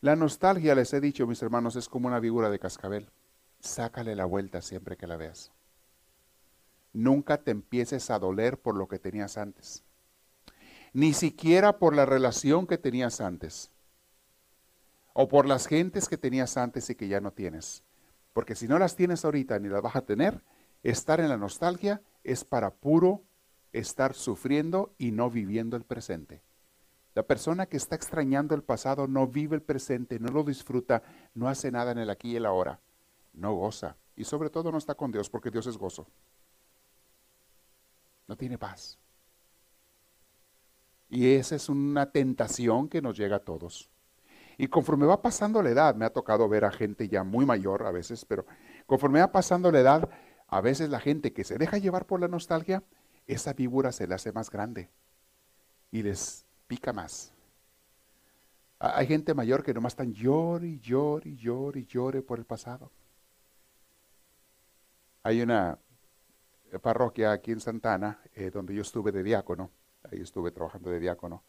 [0.01, 3.09] La nostalgia, les he dicho, mis hermanos, es como una víbora de cascabel.
[3.59, 5.51] Sácale la vuelta siempre que la veas.
[6.93, 9.83] Nunca te empieces a doler por lo que tenías antes.
[10.93, 13.71] Ni siquiera por la relación que tenías antes.
[15.11, 17.83] O por las gentes que tenías antes y que ya no tienes.
[18.31, 20.41] Porque si no las tienes ahorita ni las vas a tener,
[20.81, 23.23] estar en la nostalgia es para puro
[23.73, 26.41] estar sufriendo y no viviendo el presente.
[27.19, 31.03] La persona que está extrañando el pasado no vive el presente, no lo disfruta,
[31.33, 32.79] no hace nada en el aquí y el ahora,
[33.33, 36.07] no goza y sobre todo no está con Dios porque Dios es gozo.
[38.25, 38.97] No tiene paz.
[41.09, 43.89] Y esa es una tentación que nos llega a todos.
[44.57, 47.85] Y conforme va pasando la edad, me ha tocado ver a gente ya muy mayor
[47.85, 48.45] a veces, pero
[48.85, 50.09] conforme va pasando la edad,
[50.47, 52.81] a veces la gente que se deja llevar por la nostalgia,
[53.27, 54.89] esa víbora se le hace más grande
[55.91, 57.33] y les pica más.
[58.77, 62.45] Hay gente mayor que nomás están llore y llore y llore y llore por el
[62.45, 62.91] pasado.
[65.23, 65.79] Hay una
[66.81, 69.71] parroquia aquí en Santana, eh, donde yo estuve de diácono,
[70.03, 71.43] ahí estuve trabajando de diácono,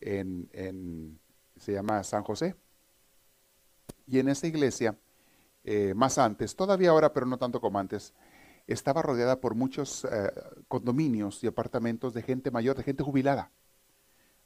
[0.00, 1.18] en,
[1.56, 2.54] se llama San José.
[4.06, 4.96] Y en esa iglesia
[5.64, 8.12] eh, más antes, todavía ahora, pero no tanto como antes,
[8.66, 10.30] estaba rodeada por muchos eh,
[10.68, 13.50] condominios y apartamentos de gente mayor, de gente jubilada.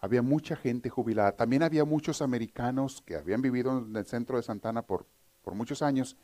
[0.07, 1.33] Había mucha gente jubilada.
[1.33, 5.05] También había muchos americanos que habían vivido en el centro de Santana por,
[5.43, 6.17] por muchos años.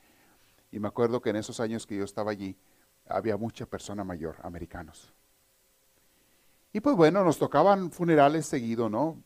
[0.70, 2.56] Y me acuerdo que en esos años que yo estaba allí,
[3.08, 5.12] había mucha persona mayor, americanos.
[6.72, 9.20] Y pues bueno, nos tocaban funerales seguido, ¿no?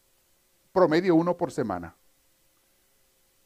[0.73, 1.95] Promedio uno por semana.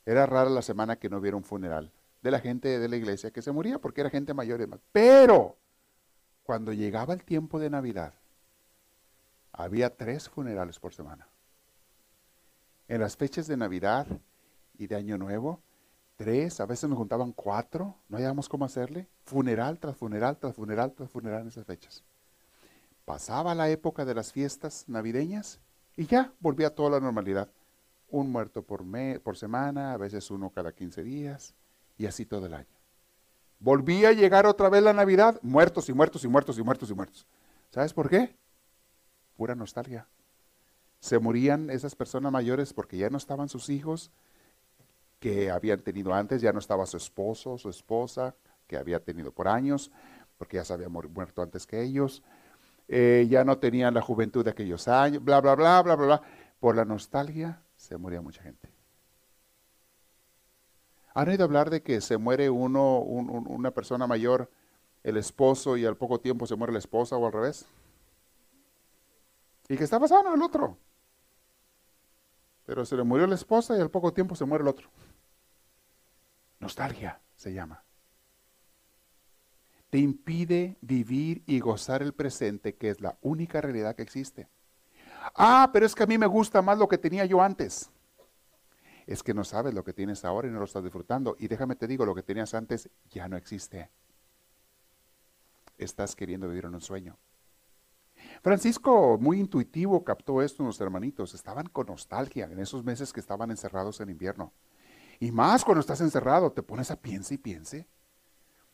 [0.07, 1.91] Era rara la semana que no hubiera un funeral
[2.23, 4.81] de la gente de la iglesia que se moría porque era gente mayor y.
[4.93, 5.57] Pero
[6.45, 8.15] cuando llegaba el tiempo de Navidad,
[9.53, 11.29] había tres funerales por semana.
[12.89, 14.07] En las fechas de Navidad
[14.77, 15.63] y de Año Nuevo,
[16.17, 20.93] tres, a veces nos juntaban cuatro, no hallábamos cómo hacerle, funeral tras funeral, tras funeral,
[20.93, 22.03] tras funeral en esas fechas.
[23.05, 25.61] Pasaba la época de las fiestas navideñas
[25.97, 27.49] y ya volvía toda la normalidad.
[28.09, 28.85] Un muerto por,
[29.23, 31.55] por semana, a veces uno cada 15 días
[31.97, 32.67] y así todo el año.
[33.59, 36.95] Volvía a llegar otra vez la Navidad, muertos y muertos y muertos y muertos y
[36.95, 37.27] muertos.
[37.71, 38.35] ¿Sabes por qué?
[39.41, 40.07] Pura nostalgia.
[40.99, 44.11] Se morían esas personas mayores porque ya no estaban sus hijos
[45.19, 48.35] que habían tenido antes, ya no estaba su esposo, su esposa,
[48.67, 49.91] que había tenido por años,
[50.37, 52.23] porque ya se había muerto antes que ellos.
[52.87, 56.23] Eh, ya no tenían la juventud de aquellos años, bla, bla, bla, bla, bla, bla.
[56.61, 58.69] Por la nostalgia se moría mucha gente.
[61.15, 64.51] ¿Han oído hablar de que se muere uno, una persona mayor,
[65.03, 67.65] el esposo, y al poco tiempo se muere la esposa o al revés?
[69.71, 70.77] Y que está pasando el otro.
[72.67, 74.91] Pero se le murió la esposa y al poco tiempo se muere el otro.
[76.59, 77.83] Nostalgia se llama.
[79.89, 84.49] Te impide vivir y gozar el presente, que es la única realidad que existe.
[85.35, 87.91] Ah, pero es que a mí me gusta más lo que tenía yo antes
[89.11, 91.35] es que no sabes lo que tienes ahora y no lo estás disfrutando.
[91.41, 93.91] Y déjame te digo, lo que tenías antes ya no existe.
[95.79, 97.19] Estás queriendo vivir en un sueño.
[98.43, 101.35] Francisco, muy intuitivo, captó esto en los hermanitos.
[101.35, 104.53] Estaban con nostalgia en esos meses que estaban encerrados en invierno.
[105.19, 107.89] Y más cuando estás encerrado, te pones a piense y piense.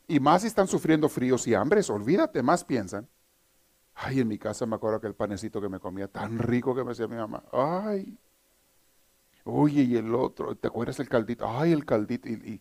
[0.07, 3.09] Y más si están sufriendo fríos y hambres, olvídate, más piensan.
[3.95, 6.85] Ay, en mi casa me acuerdo que el panecito que me comía tan rico que
[6.85, 7.43] me hacía mi mamá.
[7.53, 8.17] Ay,
[9.49, 11.49] Oye, y el otro, ¿te acuerdas el caldito?
[11.49, 12.29] Ay, el caldito.
[12.29, 12.61] Y,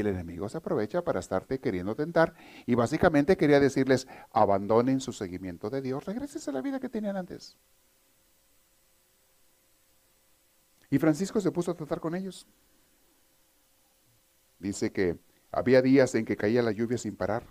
[0.00, 2.34] el enemigo se aprovecha para estarte queriendo tentar.
[2.66, 7.16] Y básicamente quería decirles, abandonen su seguimiento de Dios, regresen a la vida que tenían
[7.16, 7.56] antes.
[10.90, 12.46] Y Francisco se puso a tratar con ellos.
[14.58, 15.18] Dice que
[15.50, 17.44] había días en que caía la lluvia sin parar.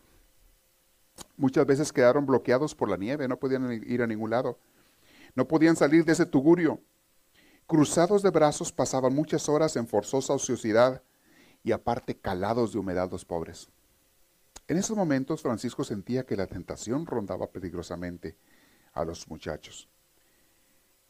[1.38, 4.60] Muchas veces quedaron bloqueados por la nieve, no podían ir a ningún lado.
[5.36, 6.80] No podían salir de ese tugurio.
[7.68, 11.02] Cruzados de brazos pasaban muchas horas en forzosa ociosidad
[11.64, 13.70] y aparte calados de humedad los pobres.
[14.68, 18.38] En esos momentos Francisco sentía que la tentación rondaba peligrosamente
[18.94, 19.90] a los muchachos.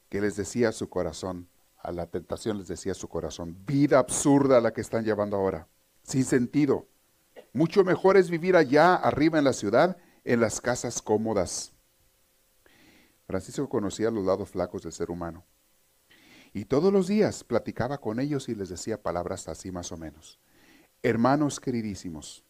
[0.09, 4.73] Que les decía su corazón, a la tentación les decía su corazón, vida absurda la
[4.73, 5.67] que están llevando ahora,
[6.03, 6.87] sin sentido.
[7.51, 11.73] Mucho mejor es vivir allá arriba en la ciudad, en las casas cómodas.
[13.27, 15.43] Francisco conocía los lados flacos del ser humano.
[16.53, 20.39] Y todos los días platicaba con ellos y les decía palabras así más o menos.
[21.01, 22.45] Hermanos queridísimos,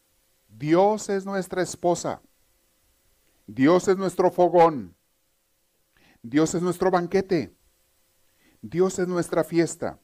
[0.49, 2.21] Dios es nuestra esposa.
[3.47, 4.95] Dios es nuestro fogón.
[6.21, 7.55] Dios es nuestro banquete.
[8.61, 9.99] Dios es nuestra fiesta.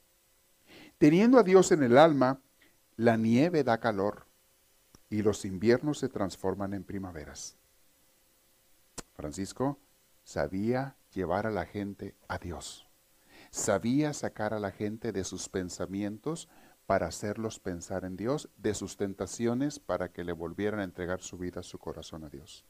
[0.97, 2.41] Teniendo a Dios en el alma,
[2.95, 4.27] la nieve da calor
[5.09, 7.57] y los inviernos se transforman en primaveras.
[9.13, 9.79] Francisco
[10.23, 12.88] sabía llevar a la gente a Dios.
[13.51, 16.47] Sabía sacar a la gente de sus pensamientos
[16.85, 21.37] para hacerlos pensar en Dios, de sus tentaciones para que le volvieran a entregar su
[21.37, 22.65] vida, su corazón a Dios.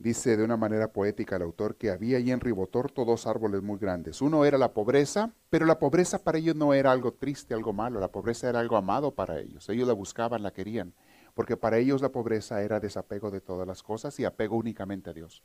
[0.00, 3.78] Dice de una manera poética el autor que había allí en Ribotorto dos árboles muy
[3.78, 4.22] grandes.
[4.22, 8.00] Uno era la pobreza, pero la pobreza para ellos no era algo triste, algo malo,
[8.00, 9.68] la pobreza era algo amado para ellos.
[9.68, 10.94] Ellos la buscaban, la querían,
[11.34, 15.12] porque para ellos la pobreza era desapego de todas las cosas y apego únicamente a
[15.12, 15.42] Dios.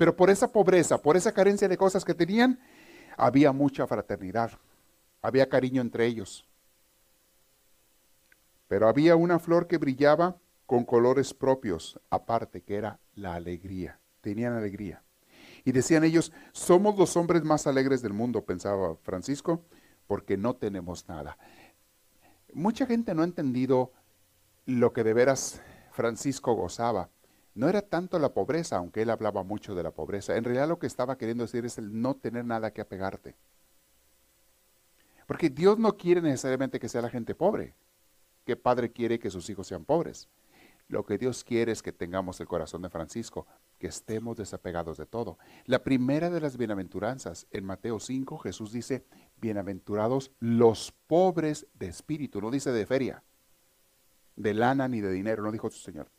[0.00, 2.58] Pero por esa pobreza, por esa carencia de cosas que tenían,
[3.18, 4.50] había mucha fraternidad,
[5.20, 6.48] había cariño entre ellos.
[8.66, 14.00] Pero había una flor que brillaba con colores propios, aparte, que era la alegría.
[14.22, 15.02] Tenían alegría.
[15.66, 19.66] Y decían ellos, somos los hombres más alegres del mundo, pensaba Francisco,
[20.06, 21.36] porque no tenemos nada.
[22.54, 23.92] Mucha gente no ha entendido
[24.64, 25.60] lo que de veras
[25.92, 27.10] Francisco gozaba
[27.60, 30.34] no era tanto la pobreza, aunque él hablaba mucho de la pobreza.
[30.34, 33.36] En realidad lo que estaba queriendo decir es el no tener nada que apegarte.
[35.26, 37.74] Porque Dios no quiere necesariamente que sea la gente pobre.
[38.46, 40.30] ¿Qué padre quiere que sus hijos sean pobres?
[40.88, 43.46] Lo que Dios quiere es que tengamos el corazón de Francisco,
[43.78, 45.36] que estemos desapegados de todo.
[45.66, 49.04] La primera de las bienaventuranzas, en Mateo 5, Jesús dice,
[49.36, 53.22] bienaventurados los pobres de espíritu, no dice de feria,
[54.36, 56.10] de lana ni de dinero, no dijo su Señor.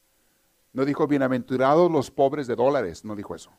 [0.73, 3.51] No dijo bienaventurados los pobres de dólares, no dijo eso.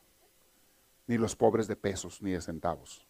[1.07, 3.07] Ni los pobres de pesos, ni de centavos.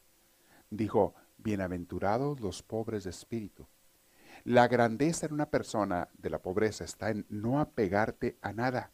[0.70, 3.68] Dijo bienaventurados los pobres de espíritu.
[4.42, 8.90] La grandeza en una persona de la pobreza está en no apegarte a nada.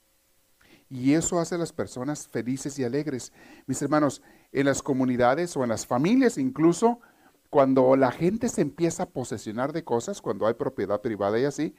[0.91, 3.33] Y eso hace a las personas felices y alegres.
[3.67, 4.21] Mis hermanos,
[4.53, 7.01] en las comunidades o en las familias incluso,
[7.49, 11.75] cuando la gente se empieza a posesionar de cosas, cuando hay propiedad privada y así,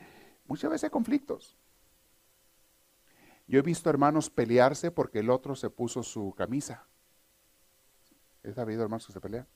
[0.48, 1.58] muchas veces hay conflictos.
[3.50, 6.86] Yo he visto hermanos pelearse porque el otro se puso su camisa.
[8.44, 9.48] ¿Es habido hermanos que se pelean?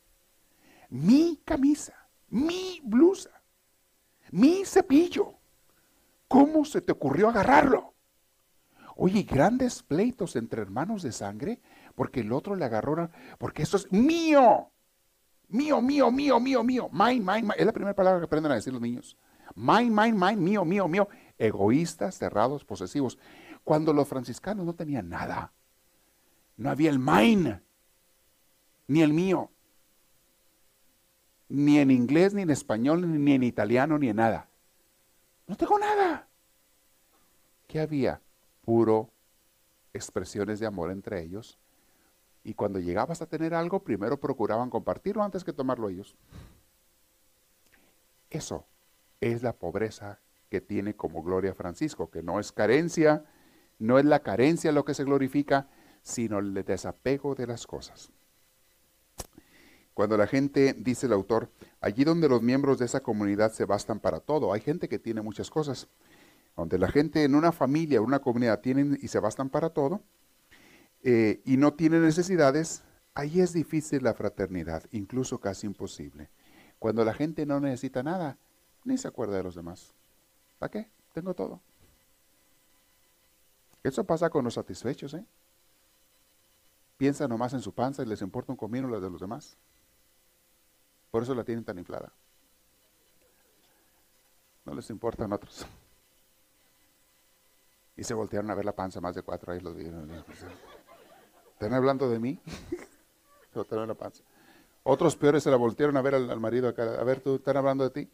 [0.89, 1.93] Mi camisa,
[2.29, 3.29] mi blusa,
[4.31, 5.35] mi cepillo.
[6.27, 7.93] ¿Cómo se te ocurrió agarrarlo?
[8.95, 11.61] Oye, grandes pleitos entre hermanos de sangre
[11.93, 14.71] porque el otro le agarró, porque eso es mío.
[15.49, 16.89] Mío, mío, mío, mío, mío.
[16.91, 17.55] Mine, mine, mine.
[17.57, 19.15] Es la primera palabra que aprenden a decir los niños.
[19.53, 21.07] Mine, mine, mine, mío, mío, mío.
[21.37, 23.19] Egoístas, cerrados, posesivos.
[23.63, 25.51] Cuando los franciscanos no tenían nada.
[26.57, 27.61] No había el mine,
[28.87, 29.49] ni el mío.
[31.49, 34.49] Ni en inglés, ni en español, ni en italiano, ni en nada.
[35.47, 36.27] No tengo nada.
[37.67, 38.21] ¿Qué había?
[38.63, 39.09] Puro
[39.93, 41.57] expresiones de amor entre ellos
[42.43, 46.15] y cuando llegabas a tener algo, primero procuraban compartirlo antes que tomarlo ellos.
[48.29, 48.65] Eso
[49.21, 53.25] es la pobreza que tiene como gloria Francisco, que no es carencia,
[53.79, 55.67] no es la carencia lo que se glorifica,
[56.01, 58.11] sino el desapego de las cosas.
[59.93, 61.49] Cuando la gente, dice el autor,
[61.79, 65.21] allí donde los miembros de esa comunidad se bastan para todo, hay gente que tiene
[65.21, 65.87] muchas cosas,
[66.55, 70.01] donde la gente en una familia, una comunidad tienen y se bastan para todo,
[71.03, 76.29] eh, y no tiene necesidades, ahí es difícil la fraternidad, incluso casi imposible.
[76.79, 78.37] Cuando la gente no necesita nada,
[78.85, 79.93] ni se acuerda de los demás.
[80.57, 80.89] ¿Para qué?
[81.13, 81.61] Tengo todo.
[83.83, 85.25] Eso pasa con los satisfechos, ¿eh?
[86.97, 89.57] Piensa nomás en su panza y les importa un comino las de los demás.
[91.11, 92.13] Por eso la tienen tan inflada.
[94.65, 95.65] No les importan otros.
[97.95, 102.19] Y se voltearon a ver la panza más de cuatro ahí los ¿Están hablando de
[102.19, 102.39] mí?
[103.53, 104.23] la panza.
[104.83, 106.83] Otros peores se la voltearon a ver al, marido acá.
[106.99, 108.11] A ver, ¿tú están hablando de ti?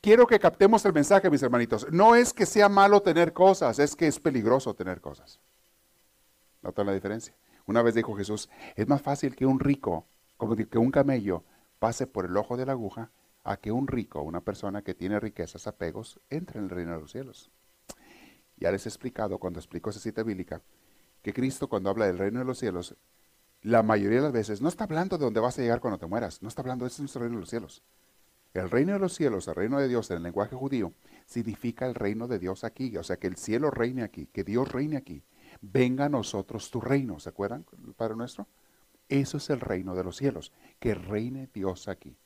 [0.00, 1.86] Quiero que captemos el mensaje, mis hermanitos.
[1.92, 5.40] No es que sea malo tener cosas, es que es peligroso tener cosas.
[6.62, 7.34] ¿Notan la diferencia?
[7.66, 10.06] Una vez dijo Jesús, es más fácil que un rico,
[10.38, 11.44] como que un camello,
[11.78, 13.10] pase por el ojo de la aguja,
[13.44, 17.00] a que un rico, una persona que tiene riquezas, apegos, entre en el reino de
[17.00, 17.50] los cielos.
[18.56, 20.62] Ya les he explicado cuando explico esa cita bíblica
[21.22, 22.96] que Cristo cuando habla del reino de los cielos,
[23.62, 26.06] la mayoría de las veces no está hablando de dónde vas a llegar cuando te
[26.06, 27.82] mueras, no está hablando de ese es nuestro reino de los cielos.
[28.52, 30.92] El reino de los cielos, el reino de Dios en el lenguaje judío,
[31.26, 34.70] significa el reino de Dios aquí, o sea, que el cielo reine aquí, que Dios
[34.72, 35.22] reine aquí.
[35.60, 37.64] Venga a nosotros tu reino, ¿se acuerdan,
[37.96, 38.48] Padre nuestro?
[39.08, 42.16] Eso es el reino de los cielos, que reine Dios aquí.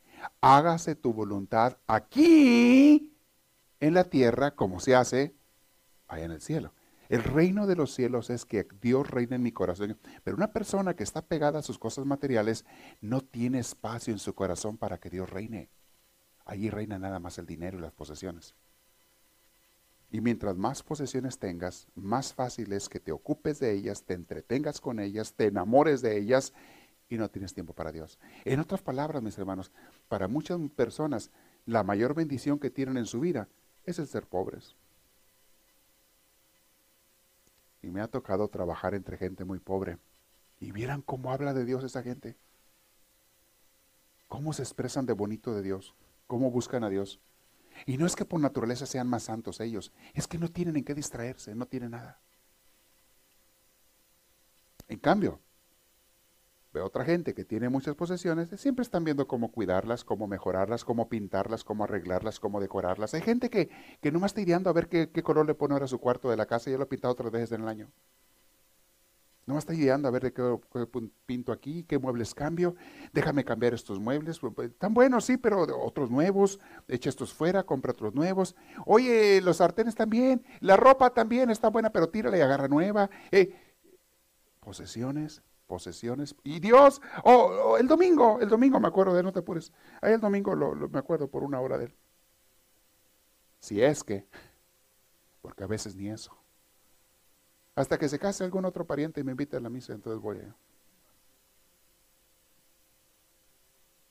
[0.41, 3.13] Hágase tu voluntad aquí
[3.81, 5.35] en la tierra como se hace
[6.11, 6.73] en el cielo.
[7.09, 9.99] El reino de los cielos es que Dios reina en mi corazón.
[10.23, 12.65] Pero una persona que está pegada a sus cosas materiales
[13.01, 15.69] no tiene espacio en su corazón para que Dios reine.
[16.45, 18.55] Allí reina nada más el dinero y las posesiones.
[20.11, 24.81] Y mientras más posesiones tengas, más fácil es que te ocupes de ellas, te entretengas
[24.81, 26.53] con ellas, te enamores de ellas
[27.09, 28.19] y no tienes tiempo para Dios.
[28.45, 29.73] En otras palabras, mis hermanos,
[30.09, 31.31] para muchas personas,
[31.67, 33.49] la mayor bendición que tienen en su vida
[33.85, 34.77] es el ser pobres.
[37.83, 39.99] Y me ha tocado trabajar entre gente muy pobre.
[40.61, 42.37] Y vieran cómo habla de Dios esa gente.
[44.29, 45.95] Cómo se expresan de bonito de Dios.
[46.27, 47.21] Cómo buscan a Dios.
[47.87, 49.93] Y no es que por naturaleza sean más santos ellos.
[50.15, 51.55] Es que no tienen en qué distraerse.
[51.55, 52.21] No tienen nada.
[54.89, 55.41] En cambio,
[56.75, 61.09] Veo otra gente que tiene muchas posesiones, siempre están viendo cómo cuidarlas, cómo mejorarlas, cómo
[61.09, 63.15] pintarlas, cómo arreglarlas, cómo decorarlas.
[63.15, 63.71] Hay gente que,
[64.01, 66.37] que no está ideando a ver qué, color le pone ahora a su cuarto de
[66.37, 67.93] la casa y ya lo ha pintado otras veces en el año.
[69.47, 70.59] No está ideando a ver de qué,
[71.27, 72.75] pinto aquí, qué muebles cambio.
[73.13, 74.41] Déjame cambiar estos muebles.
[74.59, 76.61] Están buenos, sí, pero otros nuevos.
[76.89, 78.57] Echa estos fuera, compra otros nuevos.
[78.87, 80.45] Oye, los sartenes también.
[80.61, 83.11] La ropa también está buena, pero tírala y agarra nueva.
[83.31, 83.55] Eh,
[84.61, 86.35] posesiones posesiones.
[86.45, 89.73] Y Dios, oh, el domingo, el domingo me acuerdo de él, no te apures.
[90.01, 91.95] Ahí el domingo lo, me acuerdo por una hora de él.
[93.61, 94.27] Si es que,
[95.41, 96.37] porque a veces ni eso.
[97.75, 100.39] Hasta que se case algún otro pariente y me invite a la misa, entonces voy
[100.39, 100.55] a...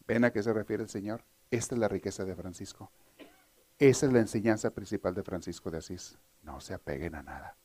[0.06, 1.24] ¿Ven a qué se refiere el Señor?
[1.50, 2.92] Esta es la riqueza de Francisco.
[3.80, 6.18] Esa es la enseñanza principal de Francisco de Asís.
[6.42, 7.56] No se apeguen a nada.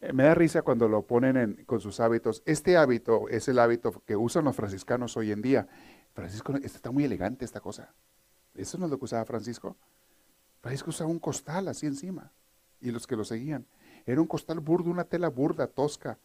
[0.00, 2.42] Eh, me da risa cuando lo ponen con sus hábitos.
[2.46, 5.68] Este hábito es el hábito que usan los franciscanos hoy en día.
[6.14, 7.94] Francisco, está muy elegante esta cosa.
[8.54, 9.76] Eso no es lo que usaba Francisco.
[10.60, 12.32] Francisco usaba un costal así encima.
[12.80, 13.66] Y los que lo seguían.
[14.06, 16.18] Era un costal burdo, una tela burda, tosca,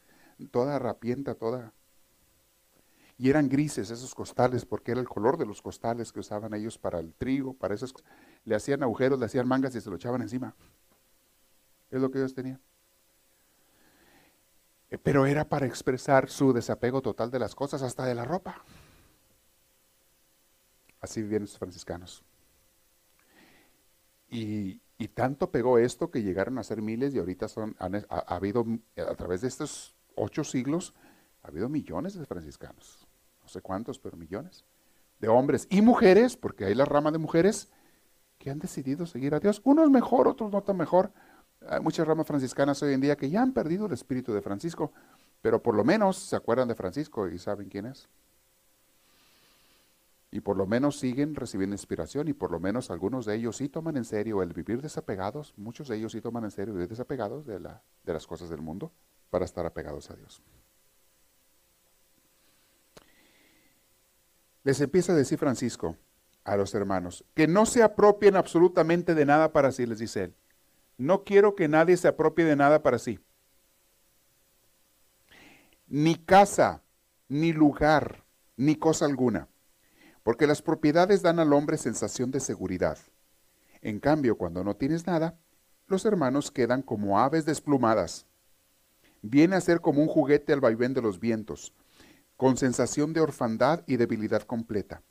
[0.52, 1.74] toda rapienta, toda.
[3.18, 6.78] Y eran grises esos costales, porque era el color de los costales que usaban ellos
[6.78, 7.94] para el trigo, para esas
[8.46, 10.56] Le hacían agujeros, le hacían mangas y se lo echaban encima.
[11.90, 12.62] Es lo que ellos tenían.
[14.90, 18.64] Eh, pero era para expresar su desapego total de las cosas, hasta de la ropa.
[21.02, 22.24] Así vivían los franciscanos.
[24.30, 29.16] Y, tanto pegó esto que llegaron a ser miles y ahorita son, ha, habido, a
[29.16, 30.96] través de estos ocho siglos,
[31.44, 33.08] ha habido millones de franciscanos.
[33.42, 34.66] No sé cuántos, pero millones.
[35.20, 37.70] De hombres y mujeres, porque hay la rama de mujeres
[38.40, 39.62] que han decidido seguir a Dios.
[39.64, 41.12] Unos mejor, otros no tan mejor.
[41.68, 44.92] Hay muchas ramas franciscanas hoy en día que ya han perdido el espíritu de Francisco,
[45.42, 48.10] pero por lo menos se acuerdan de Francisco y saben quién es.
[50.30, 53.70] Y por lo menos siguen recibiendo inspiración y por lo menos algunos de ellos sí
[53.70, 57.46] toman en serio el vivir desapegados, muchos de ellos sí toman en serio vivir desapegados
[57.46, 58.92] de, la, de las cosas del mundo
[59.30, 60.42] para estar apegados a Dios.
[64.64, 65.96] Les empieza a decir Francisco
[66.44, 70.36] a los hermanos, que no se apropien absolutamente de nada para sí, les dice él.
[70.98, 73.20] No quiero que nadie se apropie de nada para sí.
[75.88, 76.82] Ni casa,
[77.30, 78.26] ni lugar,
[78.58, 79.48] ni cosa alguna
[80.28, 82.98] porque las propiedades dan al hombre sensación de seguridad.
[83.80, 85.40] En cambio, cuando no tienes nada,
[85.88, 88.28] los hermanos quedan como aves desplumadas.
[89.22, 91.74] Viene a ser como un juguete al vaivén de los vientos,
[92.36, 95.02] con sensación de orfandad y debilidad completa.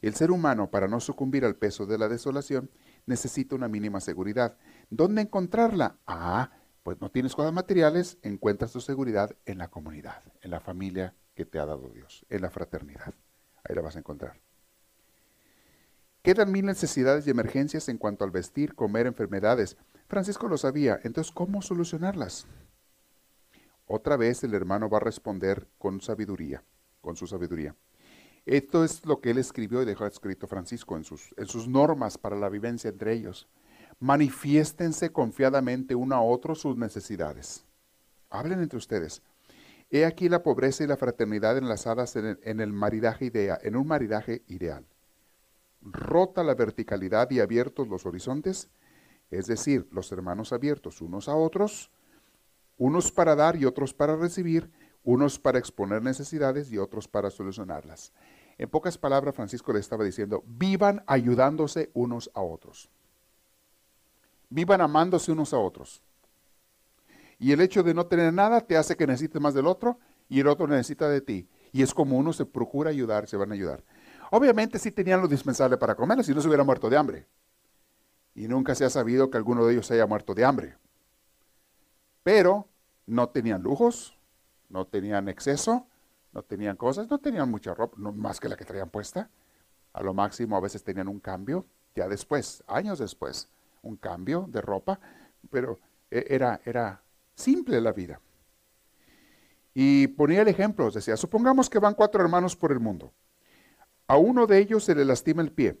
[0.00, 2.70] El ser humano, para no sucumbir al peso de la desolación,
[3.04, 4.56] necesita una mínima seguridad.
[4.88, 5.98] ¿Dónde encontrarla?
[6.06, 11.14] Ah, pues no tienes cosas materiales, encuentras tu seguridad en la comunidad, en la familia
[11.34, 13.12] que te ha dado Dios, en la fraternidad.
[13.68, 14.40] La vas a encontrar.
[16.22, 19.76] Quedan mil necesidades y emergencias en cuanto al vestir, comer, enfermedades.
[20.08, 22.46] Francisco lo sabía, entonces ¿cómo solucionarlas?
[23.86, 26.62] Otra vez el hermano va a responder con sabiduría,
[27.00, 27.74] con su sabiduría.
[28.44, 32.18] Esto es lo que él escribió y dejó escrito Francisco en sus, en sus normas
[32.18, 33.48] para la vivencia entre ellos.
[34.00, 37.64] Manifiéstense confiadamente uno a otro sus necesidades.
[38.30, 39.22] Hablen entre ustedes.
[39.90, 44.42] He aquí la pobreza y la fraternidad enlazadas en el, maridaje idea, en un maridaje
[44.46, 44.86] ideal.
[45.80, 48.68] Rota la verticalidad y abiertos los horizontes,
[49.30, 51.90] es decir, los hermanos abiertos unos a otros,
[52.76, 54.70] unos para dar y otros para recibir,
[55.04, 58.12] unos para exponer necesidades y otros para solucionarlas.
[58.58, 62.90] En pocas palabras, Francisco le estaba diciendo, vivan ayudándose unos a otros.
[64.50, 66.02] Vivan amándose unos a otros.
[67.38, 70.40] Y el hecho de no tener nada te hace que necesites más del otro y
[70.40, 71.48] el otro necesita de ti.
[71.72, 73.84] Y es como uno se procura ayudar, se van a ayudar.
[74.30, 77.26] Obviamente sí tenían lo dispensable para comer, si no se hubiera muerto de hambre.
[78.34, 80.76] Y nunca se ha sabido que alguno de ellos haya muerto de hambre.
[82.22, 82.68] Pero
[83.06, 84.18] no tenían lujos,
[84.68, 85.86] no tenían exceso,
[86.32, 89.30] no tenían cosas, no tenían mucha ropa, no más que la que traían puesta.
[89.92, 91.64] A lo máximo a veces tenían un cambio,
[91.94, 93.48] ya después, años después,
[93.82, 95.00] un cambio de ropa,
[95.50, 95.78] pero
[96.10, 97.02] e-, era, era
[97.38, 98.20] Simple la vida.
[99.72, 103.12] Y ponía el ejemplo, decía, supongamos que van cuatro hermanos por el mundo.
[104.08, 105.80] A uno de ellos se le lastima el pie.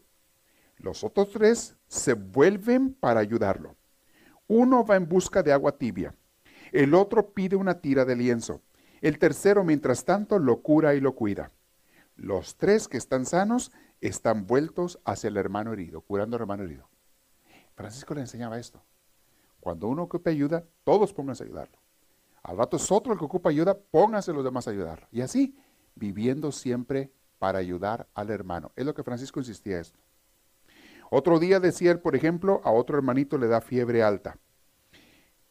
[0.76, 3.76] Los otros tres se vuelven para ayudarlo.
[4.46, 6.14] Uno va en busca de agua tibia.
[6.70, 8.62] El otro pide una tira de lienzo.
[9.00, 11.50] El tercero, mientras tanto, lo cura y lo cuida.
[12.14, 16.88] Los tres que están sanos están vueltos hacia el hermano herido, curando al hermano herido.
[17.74, 18.80] Francisco le enseñaba esto.
[19.68, 21.76] Cuando uno ocupa ayuda, todos pónganse a ayudarlo.
[22.42, 25.06] Al rato es otro el que ocupa ayuda, pónganse los demás a ayudarlo.
[25.12, 25.58] Y así,
[25.94, 28.72] viviendo siempre para ayudar al hermano.
[28.76, 29.98] Es lo que Francisco insistía esto.
[31.10, 34.38] Otro día decía él, por ejemplo, a otro hermanito le da fiebre alta.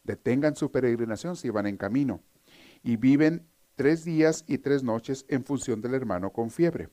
[0.02, 2.20] Detengan su peregrinación si van en camino
[2.82, 3.46] y viven
[3.76, 6.88] tres días y tres noches en función del hermano con fiebre.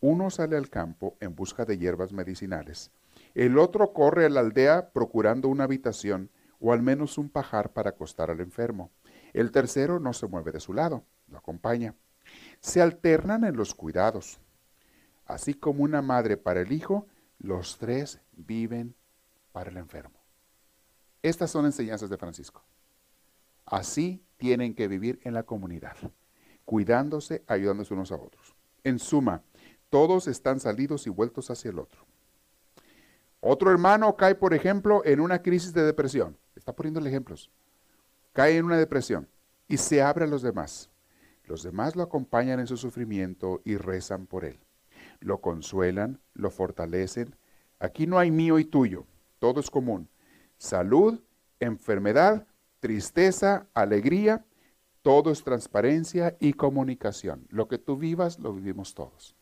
[0.00, 2.92] Uno sale al campo en busca de hierbas medicinales.
[3.34, 6.30] El otro corre a la aldea procurando una habitación
[6.60, 8.90] o al menos un pajar para acostar al enfermo.
[9.32, 11.94] El tercero no se mueve de su lado, lo acompaña.
[12.60, 14.40] Se alternan en los cuidados.
[15.26, 17.06] Así como una madre para el hijo,
[17.38, 18.94] los tres viven
[19.52, 20.18] para el enfermo.
[21.22, 22.64] Estas son enseñanzas de Francisco.
[23.64, 25.96] Así tienen que vivir en la comunidad,
[26.64, 28.54] cuidándose, ayudándose unos a otros.
[28.84, 29.42] En suma,
[29.90, 32.06] todos están salidos y vueltos hacia el otro.
[33.40, 36.36] Otro hermano cae, por ejemplo, en una crisis de depresión.
[36.66, 37.48] Está poniendo ejemplos.
[38.32, 39.28] Cae en una depresión
[39.68, 40.90] y se abre a los demás.
[41.44, 44.58] Los demás lo acompañan en su sufrimiento y rezan por él.
[45.20, 47.36] lo consuelan, lo fortalecen.
[47.78, 49.06] Aquí no hay mío y tuyo,
[49.38, 50.08] todo es común.
[50.58, 51.20] Salud,
[51.60, 52.48] enfermedad,
[52.80, 54.44] tristeza, alegría,
[55.02, 57.46] todo es transparencia y comunicación.
[57.48, 59.36] Lo que tú vivas, lo vivimos todos.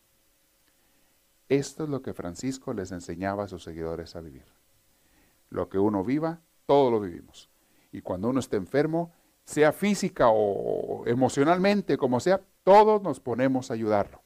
[1.49, 4.45] Esto es lo que Francisco les enseñaba a sus seguidores a vivir.
[5.49, 7.49] Lo que uno viva, todo lo vivimos.
[7.91, 9.11] Y cuando uno está enfermo,
[9.45, 14.21] sea física o emocionalmente, como sea, todos nos ponemos a ayudarlo.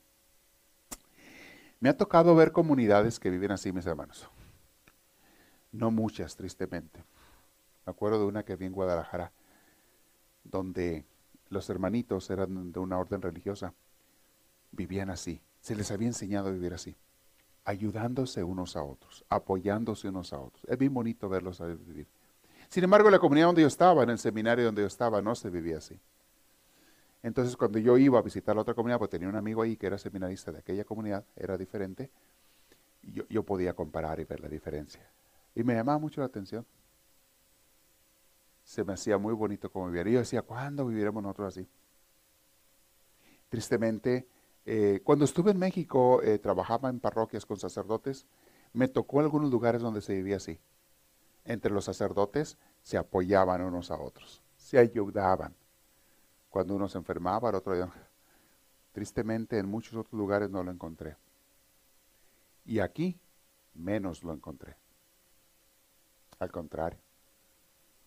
[1.80, 4.30] Me ha tocado ver comunidades que viven así, mis hermanos.
[5.72, 7.04] No muchas, tristemente.
[7.86, 9.32] Me acuerdo de una que vi en Guadalajara,
[10.44, 11.06] donde
[11.50, 13.74] los hermanitos eran de una orden religiosa,
[14.72, 15.42] vivían así.
[15.62, 16.96] Se les había enseñado a vivir así,
[17.66, 20.66] ayudándose unos a otros, apoyándose unos a otros.
[20.68, 22.08] Es bien bonito verlos vivir.
[22.70, 25.34] Sin embargo, en la comunidad donde yo estaba, en el seminario donde yo estaba, no
[25.34, 26.00] se vivía así.
[27.24, 29.88] Entonces, cuando yo iba a visitar la otra comunidad, pues tenía un amigo ahí que
[29.88, 32.12] era seminarista de aquella comunidad, era diferente,
[33.28, 35.02] yo podía comparar y ver la diferencia.
[35.56, 36.66] Y me llamaba mucho la atención.
[38.64, 40.08] Se me hacía muy bonito como vivir.
[40.08, 41.68] Y yo decía, ¿cuándo viviremos nosotros así?
[43.50, 44.28] Tristemente,
[44.66, 48.28] eh, cuando estuve en México, eh, trabajaba en parroquias con sacerdotes,
[48.74, 50.60] me tocó algunos lugares donde se vivía así
[51.50, 55.56] entre los sacerdotes se apoyaban unos a otros, se ayudaban.
[56.48, 57.92] Cuando uno se enfermaba, el otro día,
[58.92, 61.18] tristemente en muchos otros lugares no lo encontré.
[62.66, 63.20] Y aquí
[63.74, 64.76] menos lo encontré.
[66.38, 67.00] Al contrario,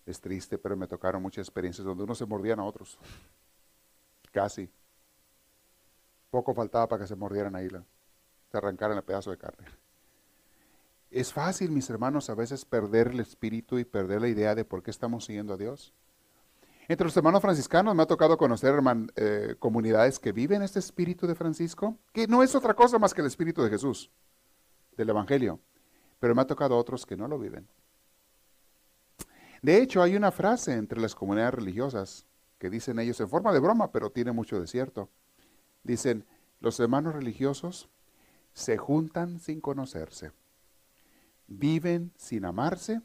[0.07, 2.97] es triste, pero me tocaron muchas experiencias donde unos se mordían a otros.
[4.31, 4.71] Casi.
[6.31, 9.67] Poco faltaba para que se mordieran ahí, se arrancaran el pedazo de carne.
[11.13, 14.83] Es fácil, mis hermanos, a veces perder el espíritu y perder la idea de por
[14.83, 15.93] qué estamos siguiendo a Dios.
[16.89, 18.75] Entre los hermanos franciscanos me ha tocado conocer
[19.17, 23.21] eh, comunidades que viven este espíritu de Francisco, que no es otra cosa más que
[23.21, 24.11] el espíritu de Jesús,
[24.97, 25.61] del Evangelio,
[26.19, 27.69] pero me ha tocado otros que no lo viven.
[29.61, 32.25] De hecho, hay una frase entre las comunidades religiosas
[32.59, 35.11] que dicen ellos en forma de broma, pero tiene mucho de cierto.
[35.83, 36.25] Dicen,
[36.61, 37.91] los hermanos religiosos
[38.55, 40.33] se juntan sin conocerse
[41.59, 43.01] viven sin amarse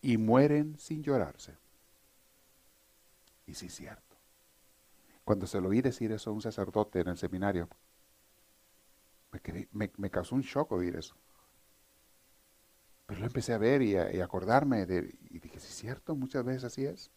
[0.00, 1.56] y mueren sin llorarse.
[3.46, 4.16] Y sí es cierto.
[5.24, 7.68] Cuando se lo oí decir eso a un sacerdote en el seminario,
[9.72, 11.14] me, causó un shock oír eso.
[13.06, 16.44] Pero lo empecé a ver y a, acordarme de, y dije, sí es cierto, muchas
[16.44, 17.10] veces así es.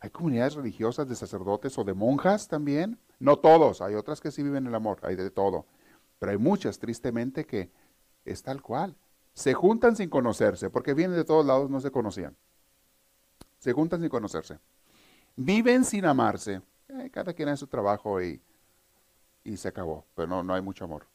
[0.00, 2.98] Hay comunidades religiosas de sacerdotes o de monjas también.
[3.20, 5.66] No todos, hay otras que sí viven el amor, hay de todo.
[6.18, 7.70] Pero hay muchas, tristemente, que
[8.24, 8.96] es tal cual.
[9.34, 12.36] Se juntan sin conocerse, porque vienen de todos lados, no se conocían.
[13.58, 14.58] Se juntan sin conocerse.
[15.36, 16.60] Viven sin amarse.
[16.88, 18.42] Eh, cada quien hace su trabajo y,
[19.44, 21.06] y se acabó, pero no, no hay mucho amor.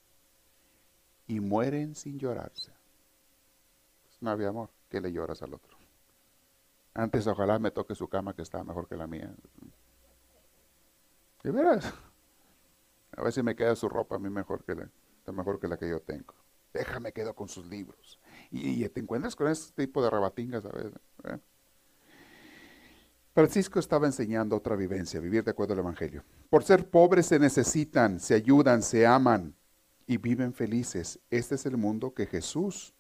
[1.28, 2.72] Y mueren sin llorarse.
[4.04, 4.70] Pues no había amor.
[4.90, 5.78] ¿Qué le lloras al otro?
[6.94, 9.32] Antes ojalá me toque su cama que está mejor que la mía.
[11.44, 11.94] ¿De veras?
[13.16, 14.90] A ver si me queda su ropa a mí mejor que la,
[15.32, 16.34] mejor que la que yo tengo
[16.74, 18.20] déjame quedo con sus libros.
[18.52, 20.94] Y, te encuentras con este tipo de rabatingas a veces.
[21.26, 21.38] ¿eh?
[23.34, 26.24] Francisco estaba enseñando otra vivencia, vivir de acuerdo al Evangelio.
[26.50, 29.56] Por ser pobres se necesitan, se ayudan, se aman
[30.08, 31.20] y viven felices.
[31.30, 32.96] Este es el mundo que Jesús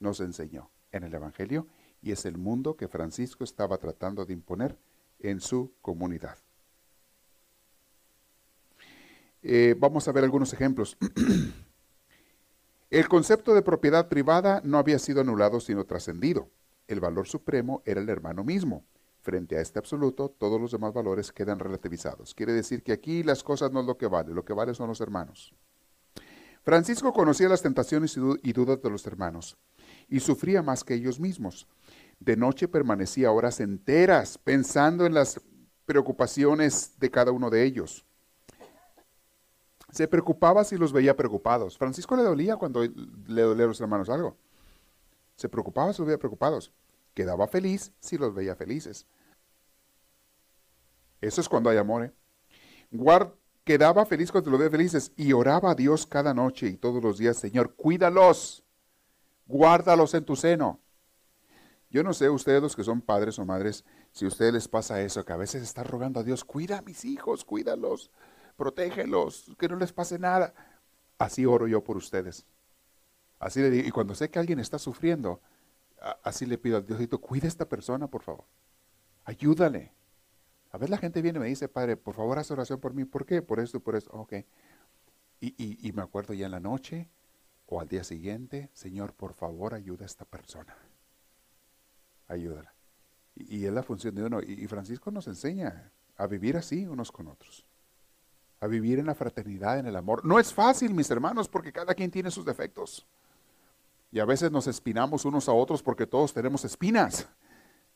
[0.00, 1.66] nos enseñó en el Evangelio
[2.02, 4.78] y es el mundo que Francisco estaba tratando de imponer
[5.20, 6.36] en su comunidad.
[9.42, 10.98] Eh, vamos a ver algunos ejemplos.
[12.90, 16.48] El concepto de propiedad privada no había sido anulado sino trascendido.
[16.86, 18.86] El valor supremo era el hermano mismo.
[19.20, 22.34] Frente a este absoluto, todos los demás valores quedan relativizados.
[22.34, 24.88] Quiere decir que aquí las cosas no es lo que vale, lo que vale son
[24.88, 25.54] los hermanos.
[26.62, 29.58] Francisco conocía las tentaciones y dudas de los hermanos
[30.08, 31.68] y sufría más que ellos mismos.
[32.20, 35.42] De noche permanecía horas enteras pensando en las
[35.84, 38.06] preocupaciones de cada uno de ellos.
[39.90, 41.78] Se preocupaba si los veía preocupados.
[41.78, 44.36] Francisco le dolía cuando le dolía a los hermanos algo.
[45.36, 46.72] Se preocupaba si los veía preocupados.
[47.14, 49.06] Quedaba feliz si los veía felices.
[51.20, 52.04] Eso es cuando hay amor.
[52.04, 52.12] ¿eh?
[52.90, 53.32] Guard,
[53.64, 57.18] quedaba feliz cuando los veía felices y oraba a Dios cada noche y todos los
[57.18, 58.62] días, Señor, cuídalos,
[59.46, 60.80] guárdalos en tu seno.
[61.90, 65.00] Yo no sé ustedes los que son padres o madres, si a ustedes les pasa
[65.00, 68.10] eso, que a veces están rogando a Dios, cuida a mis hijos, cuídalos
[68.58, 70.52] protégelos, que no les pase nada.
[71.16, 72.44] Así oro yo por ustedes.
[73.38, 75.40] Así le digo, y cuando sé que alguien está sufriendo,
[76.24, 78.44] así le pido al Diosito, cuida a esta persona, por favor.
[79.24, 79.92] Ayúdale.
[80.70, 83.04] A veces la gente viene y me dice, Padre, por favor, haz oración por mí.
[83.04, 83.40] ¿Por qué?
[83.42, 84.10] Por esto, por eso.
[84.12, 84.34] Ok.
[85.40, 87.08] Y, me acuerdo ya en la noche
[87.66, 90.76] o al día siguiente, Señor, por favor, ayuda a esta persona.
[92.26, 92.74] Ayúdala.
[93.36, 94.40] Y, es la función de uno.
[94.42, 97.67] Y, Francisco nos enseña a vivir así unos con otros.
[98.60, 100.24] A vivir en la fraternidad, en el amor.
[100.24, 103.06] No es fácil, mis hermanos, porque cada quien tiene sus defectos.
[104.10, 107.28] Y a veces nos espinamos unos a otros porque todos tenemos espinas.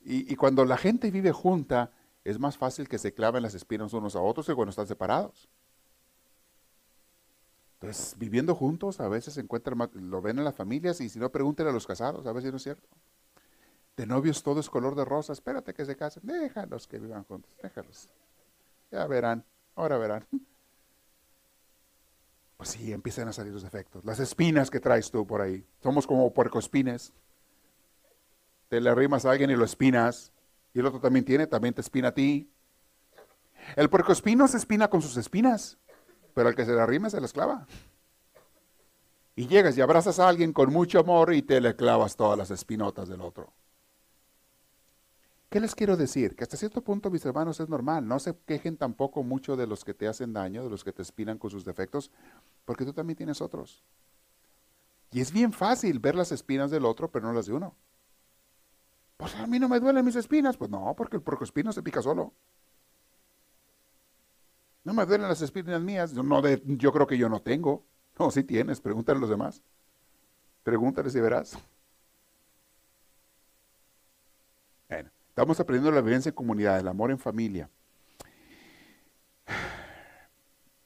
[0.05, 1.91] Y, y cuando la gente vive junta,
[2.25, 5.49] es más fácil que se claven las espinas unos a otros que cuando están separados.
[7.75, 11.31] Entonces, viviendo juntos, a veces se encuentran, lo ven en las familias y si no,
[11.33, 12.89] pregúntenle a los casados, a ver si no es cierto.
[13.97, 17.51] De novios todo es color de rosa, espérate que se casen, déjalos que vivan juntos,
[17.61, 18.09] déjalos.
[18.93, 19.45] Ya verán,
[19.75, 20.27] ahora verán.
[22.63, 24.05] Pues sí, empiezan a salir los efectos.
[24.05, 25.67] Las espinas que traes tú por ahí.
[25.83, 27.13] Somos como puercoespines.
[28.69, 30.31] Te le arrimas a alguien y lo espinas.
[30.73, 32.49] Y el otro también tiene, también te espina a ti.
[33.75, 35.77] El puercoespino se espina con sus espinas
[36.35, 37.67] pero al que se le arrime se les clava.
[39.35, 42.53] Y llegas y abrazas a alguien con mucho amor y te le clavas todas las
[42.53, 43.53] espinotas del otro.
[45.53, 46.35] ¿Qué les quiero decir?
[46.35, 48.09] Que hasta cierto punto, mis hermanos, es normal.
[48.09, 51.03] No se quejen tampoco mucho de los que te hacen daño, de los que te
[51.03, 52.11] espinan con sus defectos,
[52.65, 53.85] porque tú también tienes otros.
[55.11, 57.77] Y es bien fácil ver las espinas del otro, pero no las de uno.
[59.19, 60.57] Pues a mí no me duelen mis espinas.
[60.57, 62.33] Pues no, porque el espino se pica solo.
[64.85, 66.15] No me duelen las espinas mías.
[66.15, 67.85] No de, yo creo que yo no tengo.
[68.19, 68.81] No, sí tienes.
[68.81, 69.63] Pregúntale a los demás.
[70.63, 71.59] Pregúntale si verás.
[74.89, 77.71] Bueno, estamos aprendiendo la vivencia en comunidad, el amor en familia.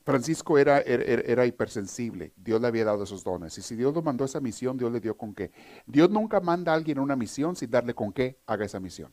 [0.05, 3.59] Francisco era, era, era, hipersensible, Dios le había dado esos dones.
[3.59, 5.51] Y si Dios lo mandó a esa misión, Dios le dio con qué.
[5.85, 9.13] Dios nunca manda a alguien a una misión sin darle con qué haga esa misión.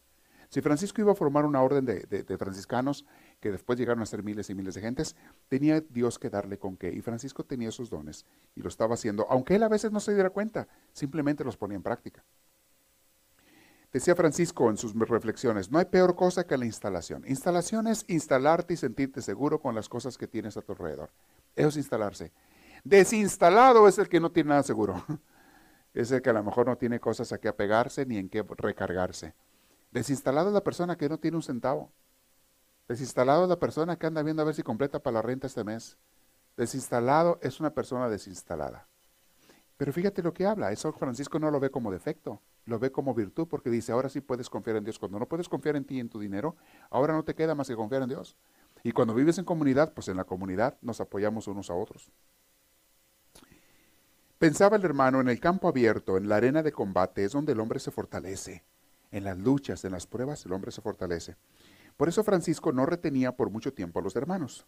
[0.50, 3.08] Si Francisco iba a formar una orden de, franciscanos,
[3.40, 5.16] que después llegaron a ser miles y miles de gentes,
[5.48, 6.94] tenía Dios que darle con qué.
[6.94, 10.14] Y Francisco tenía esos dones y lo estaba haciendo, aunque él a veces no se
[10.14, 12.24] diera cuenta, simplemente los ponía en práctica.
[13.94, 17.24] Decía Francisco en sus reflexiones, no hay peor cosa que la instalación.
[17.28, 21.12] Instalación es instalarte y sentirte seguro con las cosas que tienes a tu alrededor.
[21.56, 22.32] Eso es instalarse.
[22.84, 25.04] Desinstalado es el que no tiene nada seguro.
[25.94, 28.42] Es el que a lo mejor no tiene cosas a qué apegarse ni en qué
[28.42, 29.36] recargarse.
[29.92, 31.92] Desinstalado es la persona que no tiene un centavo.
[32.88, 35.64] Desinstalado es la persona que anda viendo a ver si completa para la renta este
[35.64, 36.00] mes.
[36.58, 38.88] Desinstalado es una persona desinstalada.
[39.78, 40.72] Pero fíjate lo que habla.
[40.72, 44.22] Eso Francisco no lo ve como defecto, lo ve como virtud porque dice, ahora sí
[44.22, 45.00] puedes confiar en Dios.
[45.00, 46.56] Cuando no puedes confiar en ti y en tu dinero,
[46.90, 48.38] ahora no te queda más que confiar en Dios.
[48.84, 52.12] Y cuando vives en comunidad, pues en la comunidad nos apoyamos unos a otros.
[54.40, 57.60] Pensaba el hermano, en el campo abierto, en la arena de combate, es donde el
[57.60, 58.64] hombre se fortalece
[59.14, 61.38] en las luchas, en las pruebas, el hombre se fortalece.
[61.96, 64.66] Por eso Francisco no retenía por mucho tiempo a los hermanos.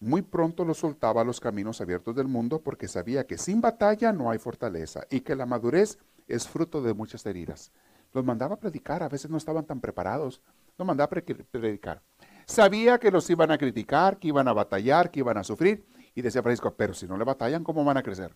[0.00, 4.12] Muy pronto los soltaba a los caminos abiertos del mundo porque sabía que sin batalla
[4.12, 5.98] no hay fortaleza y que la madurez
[6.28, 7.72] es fruto de muchas heridas.
[8.12, 10.42] Los mandaba a predicar, a veces no estaban tan preparados.
[10.76, 12.02] Los mandaba a predicar.
[12.46, 15.86] Sabía que los iban a criticar, que iban a batallar, que iban a sufrir.
[16.14, 18.34] Y decía Francisco, pero si no le batallan, ¿cómo van a crecer?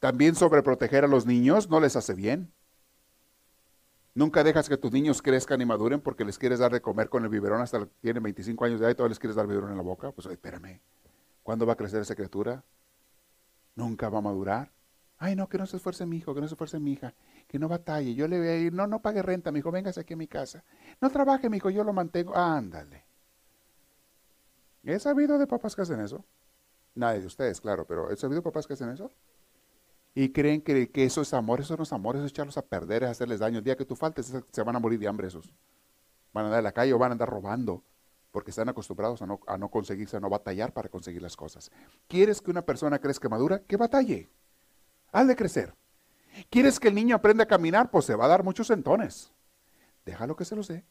[0.00, 2.52] También sobreproteger a los niños no les hace bien.
[4.14, 7.24] Nunca dejas que tus niños crezcan y maduren porque les quieres dar de comer con
[7.24, 9.70] el biberón hasta que tienen 25 años de edad y todavía les quieres dar biberón
[9.70, 10.12] en la boca.
[10.12, 10.80] Pues espérame,
[11.42, 12.62] ¿cuándo va a crecer esa criatura?
[13.74, 14.70] Nunca va a madurar.
[15.18, 17.14] Ay, no, que no se esfuerce mi hijo, que no se esfuerce mi hija,
[17.46, 18.14] que no batalle.
[18.14, 20.26] Yo le voy a ir, no, no pague renta, mi hijo, véngase aquí a mi
[20.26, 20.64] casa.
[21.00, 22.36] No trabaje, mi hijo, yo lo mantengo.
[22.36, 23.04] Ándale.
[24.82, 26.24] ¿He sabido de papás que hacen eso?
[26.94, 29.10] Nadie de ustedes, claro, pero ¿he sabido de papás que hacen eso?
[30.14, 33.02] y creen que, eso es amor, eso no es amor, eso es echarlos a perder,
[33.02, 33.58] es hacerles daño.
[33.58, 35.52] El día que tú faltes, se van a morir de hambre esos.
[36.32, 37.82] Van a andar en la calle o van a andar robando,
[38.30, 41.72] porque están acostumbrados a no, a no conseguirse, a no batallar para conseguir las cosas.
[42.06, 43.60] ¿Quieres que una persona crezca madura?
[43.60, 44.30] Que batalle.
[45.14, 45.72] Haz crecer.
[46.50, 47.88] ¿Quieres que el niño aprenda a caminar?
[47.88, 49.32] Pues se va a dar muchos sentones.
[50.04, 50.84] Déjalo que se los dé.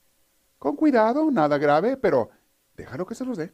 [0.58, 2.30] Con cuidado, nada grave, pero
[2.78, 3.54] déjalo que se los dé.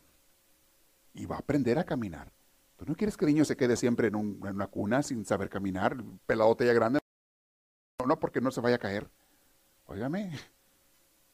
[1.16, 2.32] Y va a aprender a caminar.
[2.78, 5.98] ¿Tú no quieres que el niño se quede siempre en, una cuna sin saber caminar,
[6.28, 7.00] peladote ya grande?
[8.00, 9.10] No, no, porque no se vaya a caer.
[9.88, 10.38] Óigame,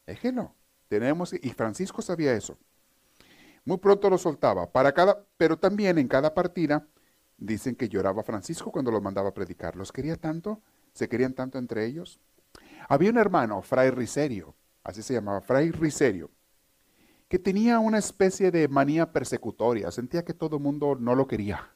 [0.06, 0.54] déjelo.
[0.88, 2.56] Tenemos, y Francisco sabía eso.
[3.66, 6.88] Muy pronto lo soltaba, para cada, pero también en cada partida
[7.38, 9.76] dicen que lloraba Francisco cuando los mandaba a predicar.
[9.76, 10.60] Los quería tanto,
[10.92, 12.20] se querían tanto entre ellos.
[12.88, 16.30] Había un hermano, Fray Riserio, así se llamaba, Fray Riserio,
[17.28, 21.70] que tenía una especie de manía persecutoria, sentía que todo el mundo no lo quería.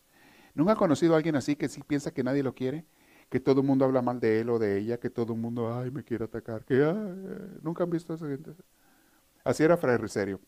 [0.55, 2.87] ¿Nunca ha conocido a alguien así que sí piensa que nadie lo quiere?
[3.29, 5.77] Que todo el mundo habla mal de él o de ella, que todo el mundo,
[5.77, 6.77] ay, me quiere atacar, que
[7.63, 8.53] nunca han visto a esa gente.
[9.45, 10.41] Así era Fray Riserio.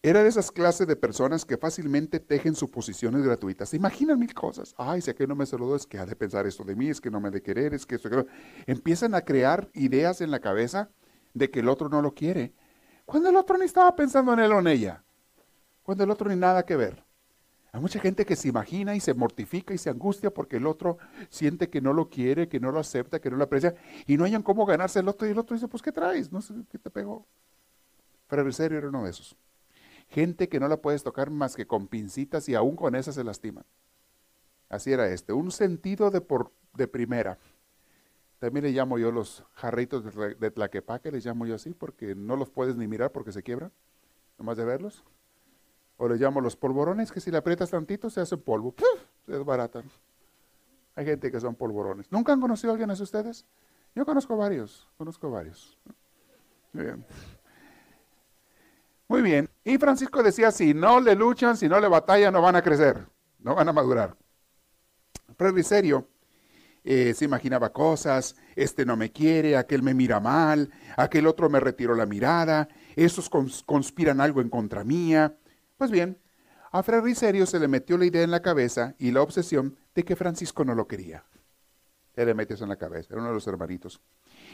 [0.00, 3.74] Era de esas clases de personas que fácilmente tejen suposiciones gratuitas.
[3.74, 4.72] Imaginan mil cosas.
[4.78, 7.00] Ay, si aquel no me saludó, es que ha de pensar esto de mí, es
[7.00, 8.08] que no me ha de querer, es que esto.
[8.08, 8.24] Que
[8.66, 10.88] Empiezan a crear ideas en la cabeza
[11.34, 12.52] de que el otro no lo quiere.
[13.06, 15.02] Cuando el otro ni estaba pensando en él o en ella.
[15.82, 17.02] Cuando el otro ni nada que ver.
[17.72, 20.98] Hay mucha gente que se imagina y se mortifica y se angustia porque el otro
[21.28, 23.74] siente que no lo quiere, que no lo acepta, que no lo aprecia,
[24.06, 26.30] y no hayan cómo ganarse el otro, y el otro dice, pues ¿qué traes?
[26.30, 27.26] No sé qué te pegó.
[28.28, 29.36] Pero serio era uno de esos.
[30.08, 33.24] Gente que no la puedes tocar más que con pincitas y aún con esas se
[33.24, 33.64] lastiman.
[34.68, 37.38] Así era este, un sentido de, por, de primera.
[38.38, 42.36] También le llamo yo los jarritos de, de tlaquepaque, les llamo yo así, porque no
[42.36, 43.72] los puedes ni mirar porque se quiebran,
[44.38, 45.04] nomás de verlos.
[45.96, 48.74] O les llamo los polvorones, que si le aprietas tantito se hacen polvo,
[49.26, 49.90] se desbaratan.
[50.94, 52.10] Hay gente que son polvorones.
[52.10, 53.44] ¿Nunca han conocido a alguien de ustedes?
[53.94, 55.76] Yo conozco varios, conozco varios.
[56.72, 57.04] Muy bien.
[59.08, 59.48] Muy bien.
[59.68, 63.06] Y Francisco decía, si no le luchan, si no le batallan, no van a crecer,
[63.38, 64.16] no van a madurar.
[65.36, 66.08] Presbiterio
[66.82, 71.60] eh, se imaginaba cosas, este no me quiere, aquel me mira mal, aquel otro me
[71.60, 72.66] retiró la mirada,
[72.96, 75.36] esos conspiran algo en contra mía,
[75.76, 76.18] pues bien,
[76.72, 80.02] a Fray Riserio se le metió la idea en la cabeza y la obsesión de
[80.02, 81.26] que Francisco no lo quería.
[82.14, 84.00] Se le metió eso en la cabeza, era uno de los hermanitos.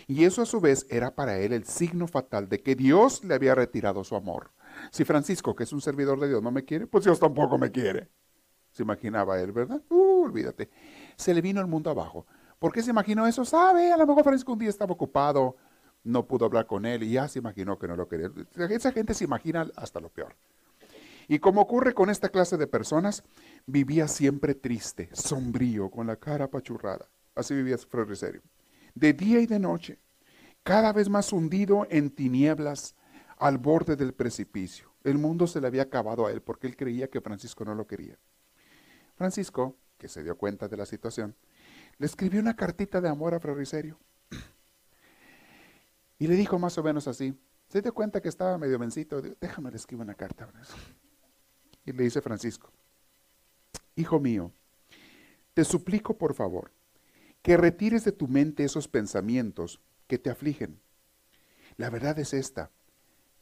[0.09, 3.35] Y eso a su vez era para él el signo fatal de que Dios le
[3.35, 4.51] había retirado su amor.
[4.91, 7.71] Si Francisco, que es un servidor de Dios, no me quiere, pues Dios tampoco me
[7.71, 8.09] quiere.
[8.71, 9.83] Se imaginaba él, ¿verdad?
[9.89, 10.71] Uh, olvídate.
[11.17, 12.27] Se le vino el mundo abajo.
[12.59, 13.45] ¿Por qué se imaginó eso?
[13.45, 15.57] Sabe, a lo mejor Francisco un día estaba ocupado,
[16.03, 18.31] no pudo hablar con él y ya se imaginó que no lo quería.
[18.71, 20.35] Esa gente se imagina hasta lo peor.
[21.29, 23.25] Y como ocurre con esta clase de personas,
[23.67, 27.09] vivía siempre triste, sombrío, con la cara apachurrada.
[27.35, 28.43] Así vivía Serio.
[28.95, 29.99] De día y de noche,
[30.63, 32.95] cada vez más hundido en tinieblas,
[33.45, 34.91] al borde del precipicio.
[35.03, 37.87] El mundo se le había acabado a él porque él creía que Francisco no lo
[37.87, 38.19] quería.
[39.17, 41.37] Francisco, que se dio cuenta de la situación,
[41.99, 43.67] le escribió una cartita de amor a Fray.
[46.19, 47.39] Y le dijo más o menos así,
[47.69, 50.49] se dio cuenta que estaba medio mencito, déjame le escribo una carta.
[51.85, 52.73] Y le dice Francisco,
[53.95, 54.53] Hijo mío,
[55.53, 56.73] te suplico por favor
[57.43, 60.81] que retires de tu mente esos pensamientos que te afligen.
[61.77, 62.71] La verdad es esta,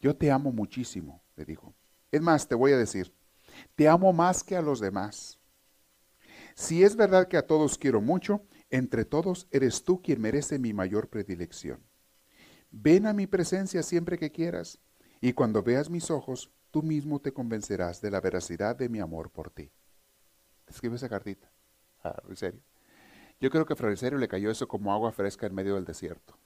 [0.03, 1.75] yo te amo muchísimo, le dijo.
[2.11, 3.15] Es más, te voy a decir,
[3.77, 5.39] te amo más que a los demás.
[6.55, 10.75] Si es verdad que a todos quiero mucho, entre todos eres tú quien merece mi
[10.75, 11.83] mayor predilección.
[12.71, 14.81] Ven a mi presencia siempre que quieras,
[15.21, 19.31] y cuando veas mis ojos, tú mismo te convencerás de la veracidad de mi amor
[19.31, 19.71] por ti.
[20.67, 21.51] Escribe esa cartita.
[22.03, 22.63] Ah, ¿en serio?
[23.41, 26.37] Yo creo que a le cayó eso como agua fresca en medio del desierto.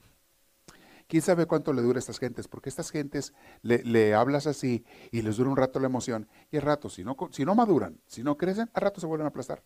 [1.09, 2.48] ¿Quién sabe cuánto le dura a estas gentes?
[2.48, 3.32] Porque estas gentes
[3.62, 7.16] le, hablas así y les dura un rato la emoción y al rato, si no,
[7.30, 9.62] si no maduran, si no crecen, al rato se vuelven a aplastar.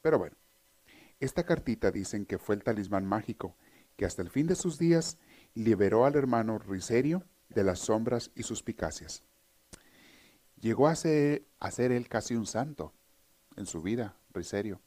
[0.00, 0.36] Pero bueno,
[1.18, 3.54] esta cartita dicen que fue el talismán mágico
[3.96, 5.18] que hasta el fin de sus días
[5.52, 9.22] liberó al hermano Riserio de las sombras y suspicacias.
[10.58, 12.94] Llegó a ser, a ser él casi un santo
[13.56, 14.80] en su vida, Riserio.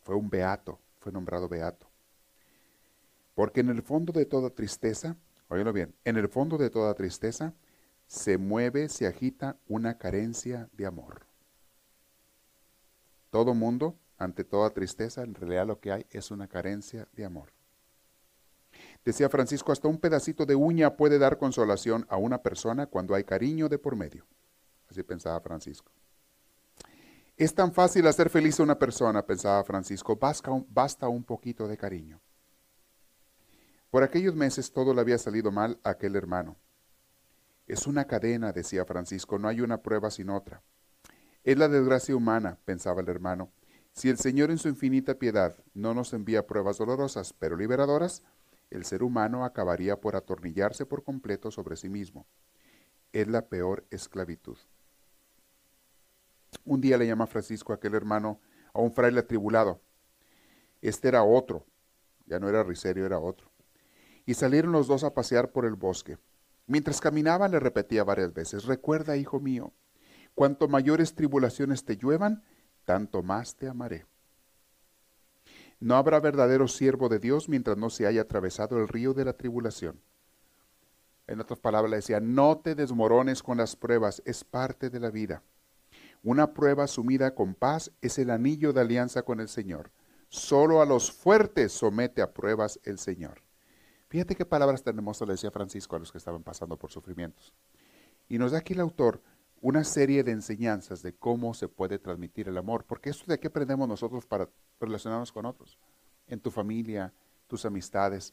[0.00, 1.87] Fue un beato, fue nombrado beato.
[3.38, 5.16] Porque en el fondo de toda tristeza,
[5.46, 7.54] óyelo bien, en el fondo de toda tristeza
[8.08, 11.24] se mueve, se agita una carencia de amor.
[13.30, 17.52] Todo mundo, ante toda tristeza, en realidad lo que hay es una carencia de amor.
[19.04, 23.22] Decía Francisco, hasta un pedacito de uña puede dar consolación a una persona cuando hay
[23.22, 24.26] cariño de por medio.
[24.90, 25.92] Así pensaba Francisco.
[27.36, 31.68] Es tan fácil hacer feliz a una persona, pensaba Francisco, basta un, basta un poquito
[31.68, 32.20] de cariño.
[33.90, 36.56] Por aquellos meses todo le había salido mal a aquel hermano.
[37.66, 40.62] Es una cadena, decía Francisco, no hay una prueba sin otra.
[41.44, 43.50] Es la desgracia humana, pensaba el hermano.
[43.92, 48.22] Si el Señor en su infinita piedad no nos envía pruebas dolorosas, pero liberadoras,
[48.70, 52.26] el ser humano acabaría por atornillarse por completo sobre sí mismo.
[53.12, 54.58] Es la peor esclavitud.
[56.64, 58.40] Un día le llama Francisco a aquel hermano
[58.74, 59.80] a un fraile atribulado.
[60.82, 61.66] Este era otro,
[62.26, 63.50] ya no era Riserio, era otro.
[64.28, 66.18] Y salieron los dos a pasear por el bosque.
[66.66, 69.72] Mientras caminaban le repetía varias veces, recuerda, hijo mío,
[70.34, 72.44] cuanto mayores tribulaciones te lluevan,
[72.84, 74.04] tanto más te amaré.
[75.80, 79.32] No habrá verdadero siervo de Dios mientras no se haya atravesado el río de la
[79.32, 79.98] tribulación.
[81.26, 85.10] En otras palabras le decía, no te desmorones con las pruebas, es parte de la
[85.10, 85.42] vida.
[86.22, 89.90] Una prueba sumida con paz es el anillo de alianza con el Señor.
[90.28, 93.47] Solo a los fuertes somete a pruebas el Señor.
[94.08, 97.52] Fíjate qué palabras tan hermosas le decía Francisco a los que estaban pasando por sufrimientos.
[98.28, 99.22] Y nos da aquí el autor
[99.60, 103.48] una serie de enseñanzas de cómo se puede transmitir el amor, porque esto de qué
[103.48, 104.48] aprendemos nosotros para
[104.80, 105.78] relacionarnos con otros,
[106.26, 107.12] en tu familia,
[107.46, 108.32] tus amistades,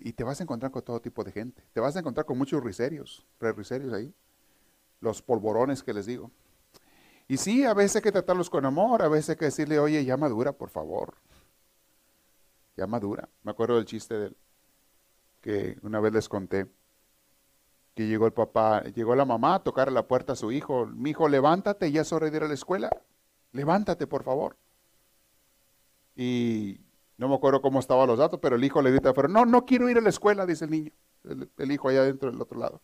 [0.00, 1.62] y te vas a encontrar con todo tipo de gente.
[1.72, 4.12] Te vas a encontrar con muchos riserios, riserios ahí,
[5.00, 6.30] los polvorones que les digo.
[7.28, 10.04] Y sí, a veces hay que tratarlos con amor, a veces hay que decirle, oye,
[10.04, 11.14] ya madura, por favor.
[12.76, 13.28] Ya madura.
[13.42, 14.36] Me acuerdo del chiste del
[15.46, 16.66] que una vez les conté
[17.94, 20.86] que llegó el papá, llegó la mamá a tocar la puerta a su hijo.
[20.86, 22.90] Mi hijo, levántate, ya es hora de ir a la escuela.
[23.52, 24.56] Levántate, por favor.
[26.16, 26.80] Y
[27.16, 29.64] no me acuerdo cómo estaban los datos, pero el hijo le grita pero no, no
[29.64, 30.90] quiero ir a la escuela, dice el niño,
[31.24, 32.82] el, hijo allá dentro del otro lado.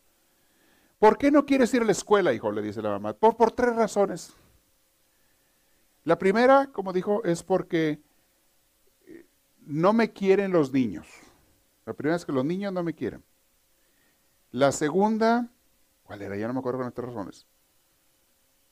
[1.01, 2.53] ¿Por qué no quieres ir a la escuela, hijo?
[2.53, 3.13] Le dice la mamá.
[3.13, 4.33] Por, por tres razones.
[6.05, 8.01] La primera, como dijo, es porque
[9.07, 9.27] eh,
[9.63, 11.09] no me quieren los niños.
[11.85, 13.25] La primera es que los niños no me quieren.
[14.51, 15.49] La segunda,
[16.03, 16.37] ¿cuál era?
[16.37, 17.47] Ya no me acuerdo con tres razones.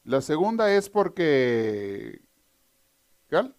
[0.04, 2.22] La segunda es porque,
[3.28, 3.54] ¿cuál?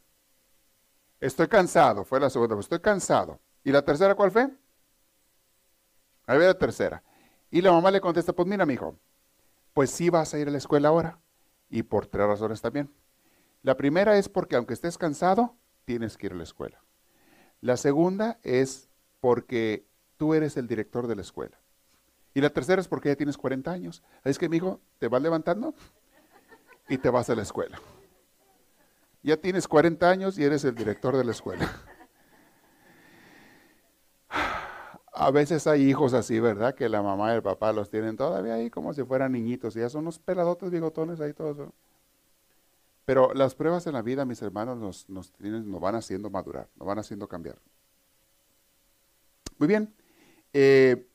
[1.20, 3.39] Estoy cansado, fue la segunda, estoy cansado.
[3.64, 4.49] ¿Y la tercera cuál fue?
[6.26, 7.04] Ahí ve la tercera.
[7.52, 8.97] Y la mamá le contesta, pues mira, mi hijo,
[9.74, 11.20] pues sí vas a ir a la escuela ahora.
[11.70, 12.91] Y por tres razones también.
[13.62, 16.84] La primera es porque aunque estés cansado, tienes que ir a la escuela.
[17.62, 18.89] La segunda es
[19.22, 19.86] porque
[20.17, 21.57] tú eres el director de la escuela.
[22.34, 24.03] Y la tercera es porque ya tienes 40 años.
[24.24, 25.74] Es que, mi hijo, te vas levantando
[26.89, 27.80] y te vas a la escuela
[29.24, 31.69] ya tienes 40 años y eres el director de la escuela.
[35.13, 36.74] A veces hay hijos así, ¿verdad?
[36.74, 39.80] Que la mamá y el papá los tienen todavía ahí como si fueran niñitos y
[39.80, 41.69] ya son unos peladotes bigotones ahí todos.
[43.05, 46.88] Pero las pruebas en la vida, mis hermanos, nos, nos, nos van haciendo madurar, nos
[46.88, 47.57] van haciendo cambiar.
[49.62, 49.93] Muy bien.
[50.53, 51.07] Eh,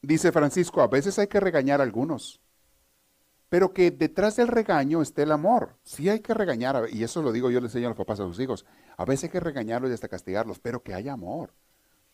[0.00, 2.40] dice Francisco, a veces hay que regañar a algunos
[3.50, 5.76] pero que detrás del regaño esté el amor.
[5.82, 8.26] Sí hay que regañar, y eso lo digo yo le enseño a los papás a
[8.26, 8.64] sus hijos.
[8.96, 11.52] A veces hay que regañarlos y hasta castigarlos, pero que haya amor.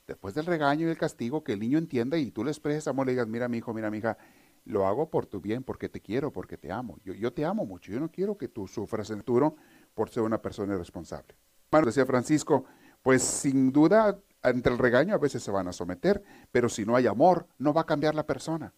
[0.09, 3.07] Después del regaño y el castigo, que el niño entienda y tú le expreses amor,
[3.07, 4.19] le digas, mira mi hijo, mira mi hija,
[4.65, 6.99] lo hago por tu bien, porque te quiero, porque te amo.
[7.05, 9.55] Yo, yo te amo mucho, yo no quiero que tú sufras en el futuro
[9.95, 11.37] por ser una persona irresponsable.
[11.71, 12.65] Bueno, decía Francisco,
[13.01, 14.19] pues sin duda,
[14.51, 16.23] entre el regaño a veces se van a someter,
[16.53, 18.73] pero si no hay amor, no va a cambiar la persona.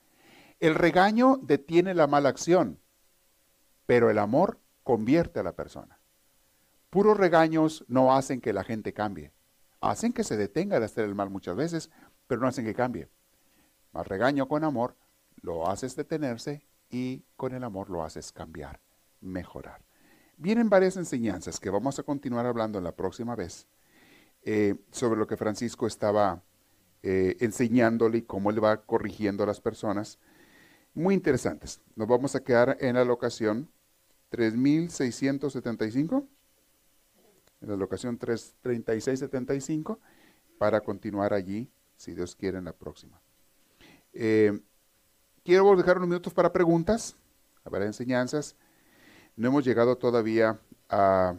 [0.58, 2.78] El regaño detiene la mala acción,
[3.86, 5.98] pero el amor convierte a la persona.
[6.90, 9.32] Puros regaños no hacen que la gente cambie.
[9.80, 11.90] Hacen que se detenga de hacer el mal muchas veces,
[12.26, 13.08] pero no hacen que cambie.
[13.92, 14.96] Más regaño con amor
[15.42, 18.80] lo haces detenerse y con el amor lo haces cambiar,
[19.20, 19.82] mejorar.
[20.36, 23.66] Vienen varias enseñanzas que vamos a continuar hablando la próxima vez
[24.42, 26.42] eh, sobre lo que Francisco estaba
[27.02, 30.18] eh, enseñándole y cómo él va corrigiendo a las personas
[30.94, 31.80] muy interesantes.
[31.96, 33.70] Nos vamos a quedar en la locación
[34.30, 36.28] 3675,
[37.60, 39.98] en la locación 3675,
[40.58, 43.20] para continuar allí, si Dios quiere, en la próxima.
[44.12, 44.60] Eh,
[45.44, 47.16] quiero dejar unos minutos para preguntas,
[47.64, 48.56] habrá enseñanzas.
[49.36, 51.36] No hemos llegado todavía a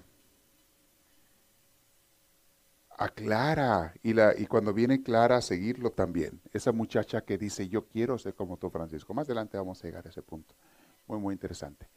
[3.02, 6.40] a Clara y, la, y cuando viene Clara a seguirlo también.
[6.54, 9.14] Esa muchacha que dice, yo quiero ser como tú, Francisco.
[9.14, 10.54] Más adelante vamos a llegar a ese punto.
[11.08, 11.88] Muy, muy interesante.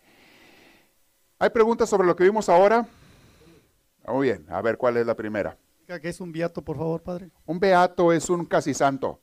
[1.38, 2.86] ¿Hay preguntas sobre lo que vimos ahora?
[4.06, 5.58] Muy bien, a ver cuál es la primera.
[5.86, 7.30] ¿Qué es un beato, por favor, padre?
[7.44, 9.20] Un beato es un casi santo.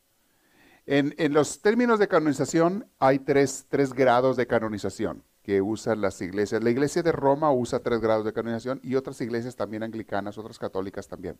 [0.85, 6.21] En, en los términos de canonización hay tres, tres grados de canonización que usan las
[6.21, 6.63] iglesias.
[6.63, 10.59] La iglesia de Roma usa tres grados de canonización y otras iglesias también anglicanas, otras
[10.59, 11.39] católicas también.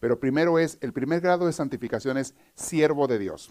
[0.00, 3.50] Pero primero es, el primer grado de santificación es siervo de Dios.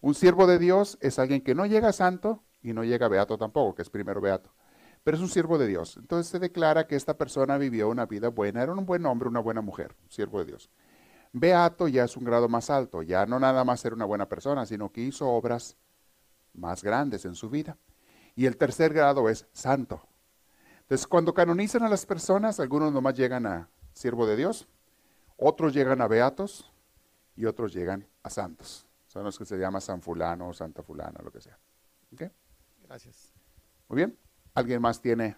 [0.00, 3.08] Un siervo de Dios es alguien que no llega a santo y no llega a
[3.08, 4.50] beato tampoco, que es primero beato.
[5.04, 5.96] Pero es un siervo de Dios.
[5.96, 9.40] Entonces se declara que esta persona vivió una vida buena, era un buen hombre, una
[9.40, 10.70] buena mujer, siervo de Dios.
[11.32, 14.66] Beato ya es un grado más alto, ya no nada más ser una buena persona,
[14.66, 15.76] sino que hizo obras
[16.52, 17.78] más grandes en su vida.
[18.34, 20.02] Y el tercer grado es santo.
[20.82, 24.68] Entonces, cuando canonizan a las personas, algunos nomás llegan a siervo de Dios,
[25.42, 26.72] otros llegan a beatos
[27.34, 28.86] y otros llegan a santos.
[29.06, 31.58] Son los que se llama San Fulano o Santa Fulana, lo que sea.
[32.12, 32.30] ¿Okay?
[32.84, 33.32] Gracias.
[33.88, 34.18] Muy bien.
[34.54, 35.36] ¿Alguien más tiene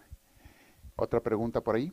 [0.95, 1.91] otra pregunta por ahí?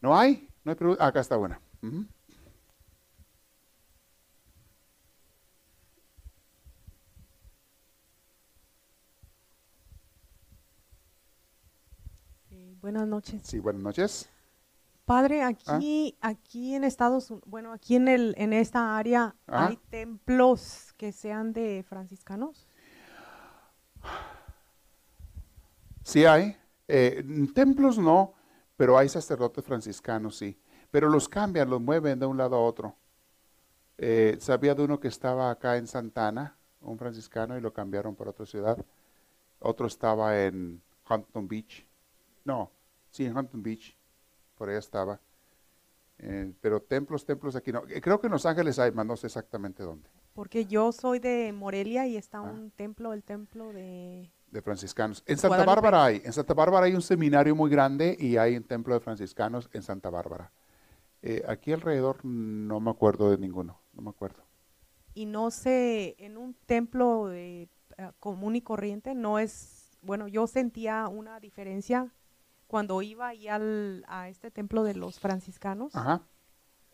[0.00, 0.48] ¿No hay?
[0.64, 1.06] ¿No hay pregunta?
[1.06, 1.60] acá está una.
[12.80, 13.42] Buenas noches.
[13.44, 14.30] Sí, buenas noches.
[15.10, 16.28] Padre, aquí, ah.
[16.28, 21.52] aquí en Estados Unidos, bueno, aquí en, el, en esta área, ¿hay templos que sean
[21.52, 22.68] de franciscanos?
[26.04, 26.56] Sí hay.
[26.86, 28.34] Eh, templos no,
[28.76, 30.56] pero hay sacerdotes franciscanos, sí.
[30.92, 32.94] Pero los cambian, los mueven de un lado a otro.
[33.98, 38.28] Eh, sabía de uno que estaba acá en Santana, un franciscano, y lo cambiaron por
[38.28, 38.78] otra ciudad.
[39.58, 40.80] Otro estaba en
[41.10, 41.84] Huntington Beach.
[42.44, 42.70] No,
[43.10, 43.99] sí, en Huntington Beach.
[44.60, 45.18] Por ahí estaba.
[46.18, 47.82] Eh, pero templos, templos aquí no.
[47.88, 50.06] Eh, creo que en Los Ángeles hay, más no sé exactamente dónde.
[50.34, 54.30] Porque yo soy de Morelia y está un templo, el templo de...
[54.50, 55.24] De franciscanos.
[55.24, 56.20] En Santa Bárbara hay.
[56.22, 59.80] En Santa Bárbara hay un seminario muy grande y hay un templo de franciscanos en
[59.80, 60.52] Santa Bárbara.
[61.22, 64.42] Eh, aquí alrededor no me acuerdo de ninguno, no me acuerdo.
[65.14, 67.70] Y no sé, en un templo de,
[68.18, 72.12] común y corriente no es, bueno, yo sentía una diferencia
[72.70, 75.92] cuando iba ahí al, a este templo de los franciscanos,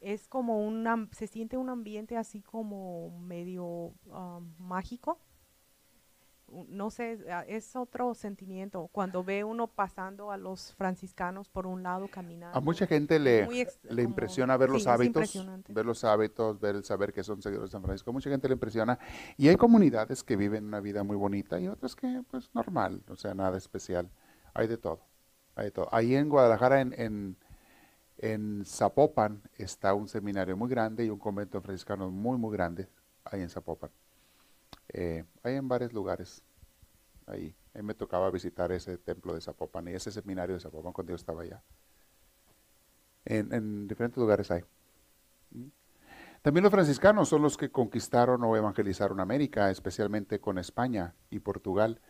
[0.01, 5.21] es como una, se siente un ambiente así como medio um, mágico.
[6.69, 12.09] No sé, es otro sentimiento cuando ve uno pasando a los franciscanos por un lado
[12.09, 12.57] caminando.
[12.57, 13.47] A mucha gente le,
[13.83, 17.73] le impresiona ver los hábitos, ver los hábitos, ver el saber que son seguidores de
[17.73, 18.15] San Francisco.
[18.15, 18.99] Mucha gente le impresiona.
[19.37, 23.17] Y hay comunidades que viven una vida muy bonita y otras que, pues, normal, o
[23.17, 24.11] sea, nada especial.
[24.55, 25.16] Hay de todo.
[25.91, 27.37] Ahí en Guadalajara, en,
[28.19, 32.89] en, Zapopan, está un seminario muy grande y un convento franciscano muy, muy grande,
[33.25, 33.91] ahí en Zapopan.
[34.93, 36.43] Eh, hay en varios lugares.
[37.27, 37.57] Ahí.
[37.73, 41.43] me tocaba visitar ese templo de Zapopan y ese seminario de Zapopan cuando yo estaba
[41.43, 41.63] allá.
[43.25, 44.63] En, en diferentes lugares hay.
[45.53, 45.69] ¿Mm?
[46.43, 52.01] También los franciscanos son los que conquistaron o evangelizaron América, especialmente con España y Portugal.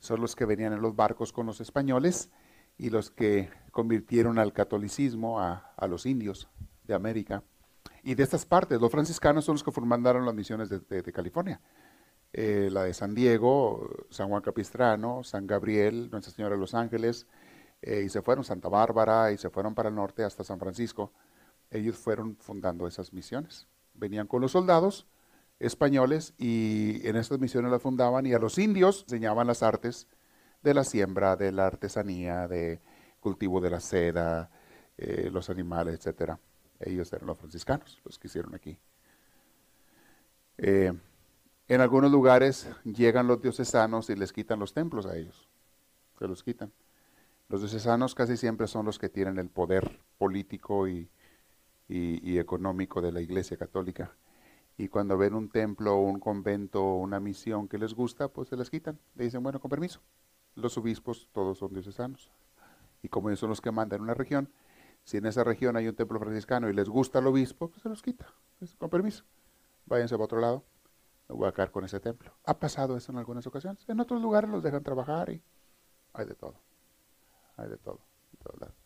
[0.00, 2.30] Son los que venían en los barcos con los españoles
[2.78, 6.48] y los que convirtieron al catolicismo a, los indios
[6.84, 7.42] de América.
[8.02, 11.60] Y de estas partes, los franciscanos son los que formaron las misiones de, California.
[12.32, 17.26] Eh, la de San Diego, San Juan Capistrano, San Gabriel, Nuestra Señora de los Ángeles,
[17.82, 21.12] eh, y se fueron Santa Bárbara y se fueron para el norte hasta San Francisco.
[21.70, 23.68] Ellos fueron fundando esas misiones.
[23.94, 25.06] Venían con los soldados
[25.58, 30.06] españoles y en estas misiones las fundaban y a los indios enseñaban las artes
[30.66, 32.80] de la siembra, de la artesanía, de
[33.20, 34.50] cultivo de la seda,
[34.98, 36.40] eh, los animales, etcétera.
[36.80, 38.76] Ellos eran los franciscanos, los que hicieron aquí.
[40.58, 40.92] Eh,
[41.68, 45.48] en algunos lugares llegan los diocesanos y les quitan los templos a ellos.
[46.18, 46.72] Se los quitan.
[47.48, 51.08] Los diocesanos casi siempre son los que tienen el poder político y,
[51.88, 54.16] económico de la Iglesia Católica.
[54.76, 58.68] Y cuando ven un templo, un convento, una misión que les gusta, pues se les
[58.68, 58.98] quitan.
[59.14, 60.00] Le dicen, bueno, con permiso
[60.56, 62.32] los obispos todos son diocesanos.
[63.02, 64.50] Y como ellos son los que mandan una región,
[65.04, 67.88] si en esa región hay un templo franciscano y les gusta el obispo, pues se
[67.88, 68.26] los quita,
[68.58, 69.24] pues, con permiso.
[69.84, 70.64] Váyanse para otro lado,
[71.28, 72.32] me voy a quedar con ese templo.
[72.44, 73.88] Ha pasado eso en algunas ocasiones.
[73.88, 75.42] En otros lugares los dejan trabajar y
[76.12, 76.60] hay de todo.
[77.56, 78.00] Hay de todo.
[78.32, 78.85] De todo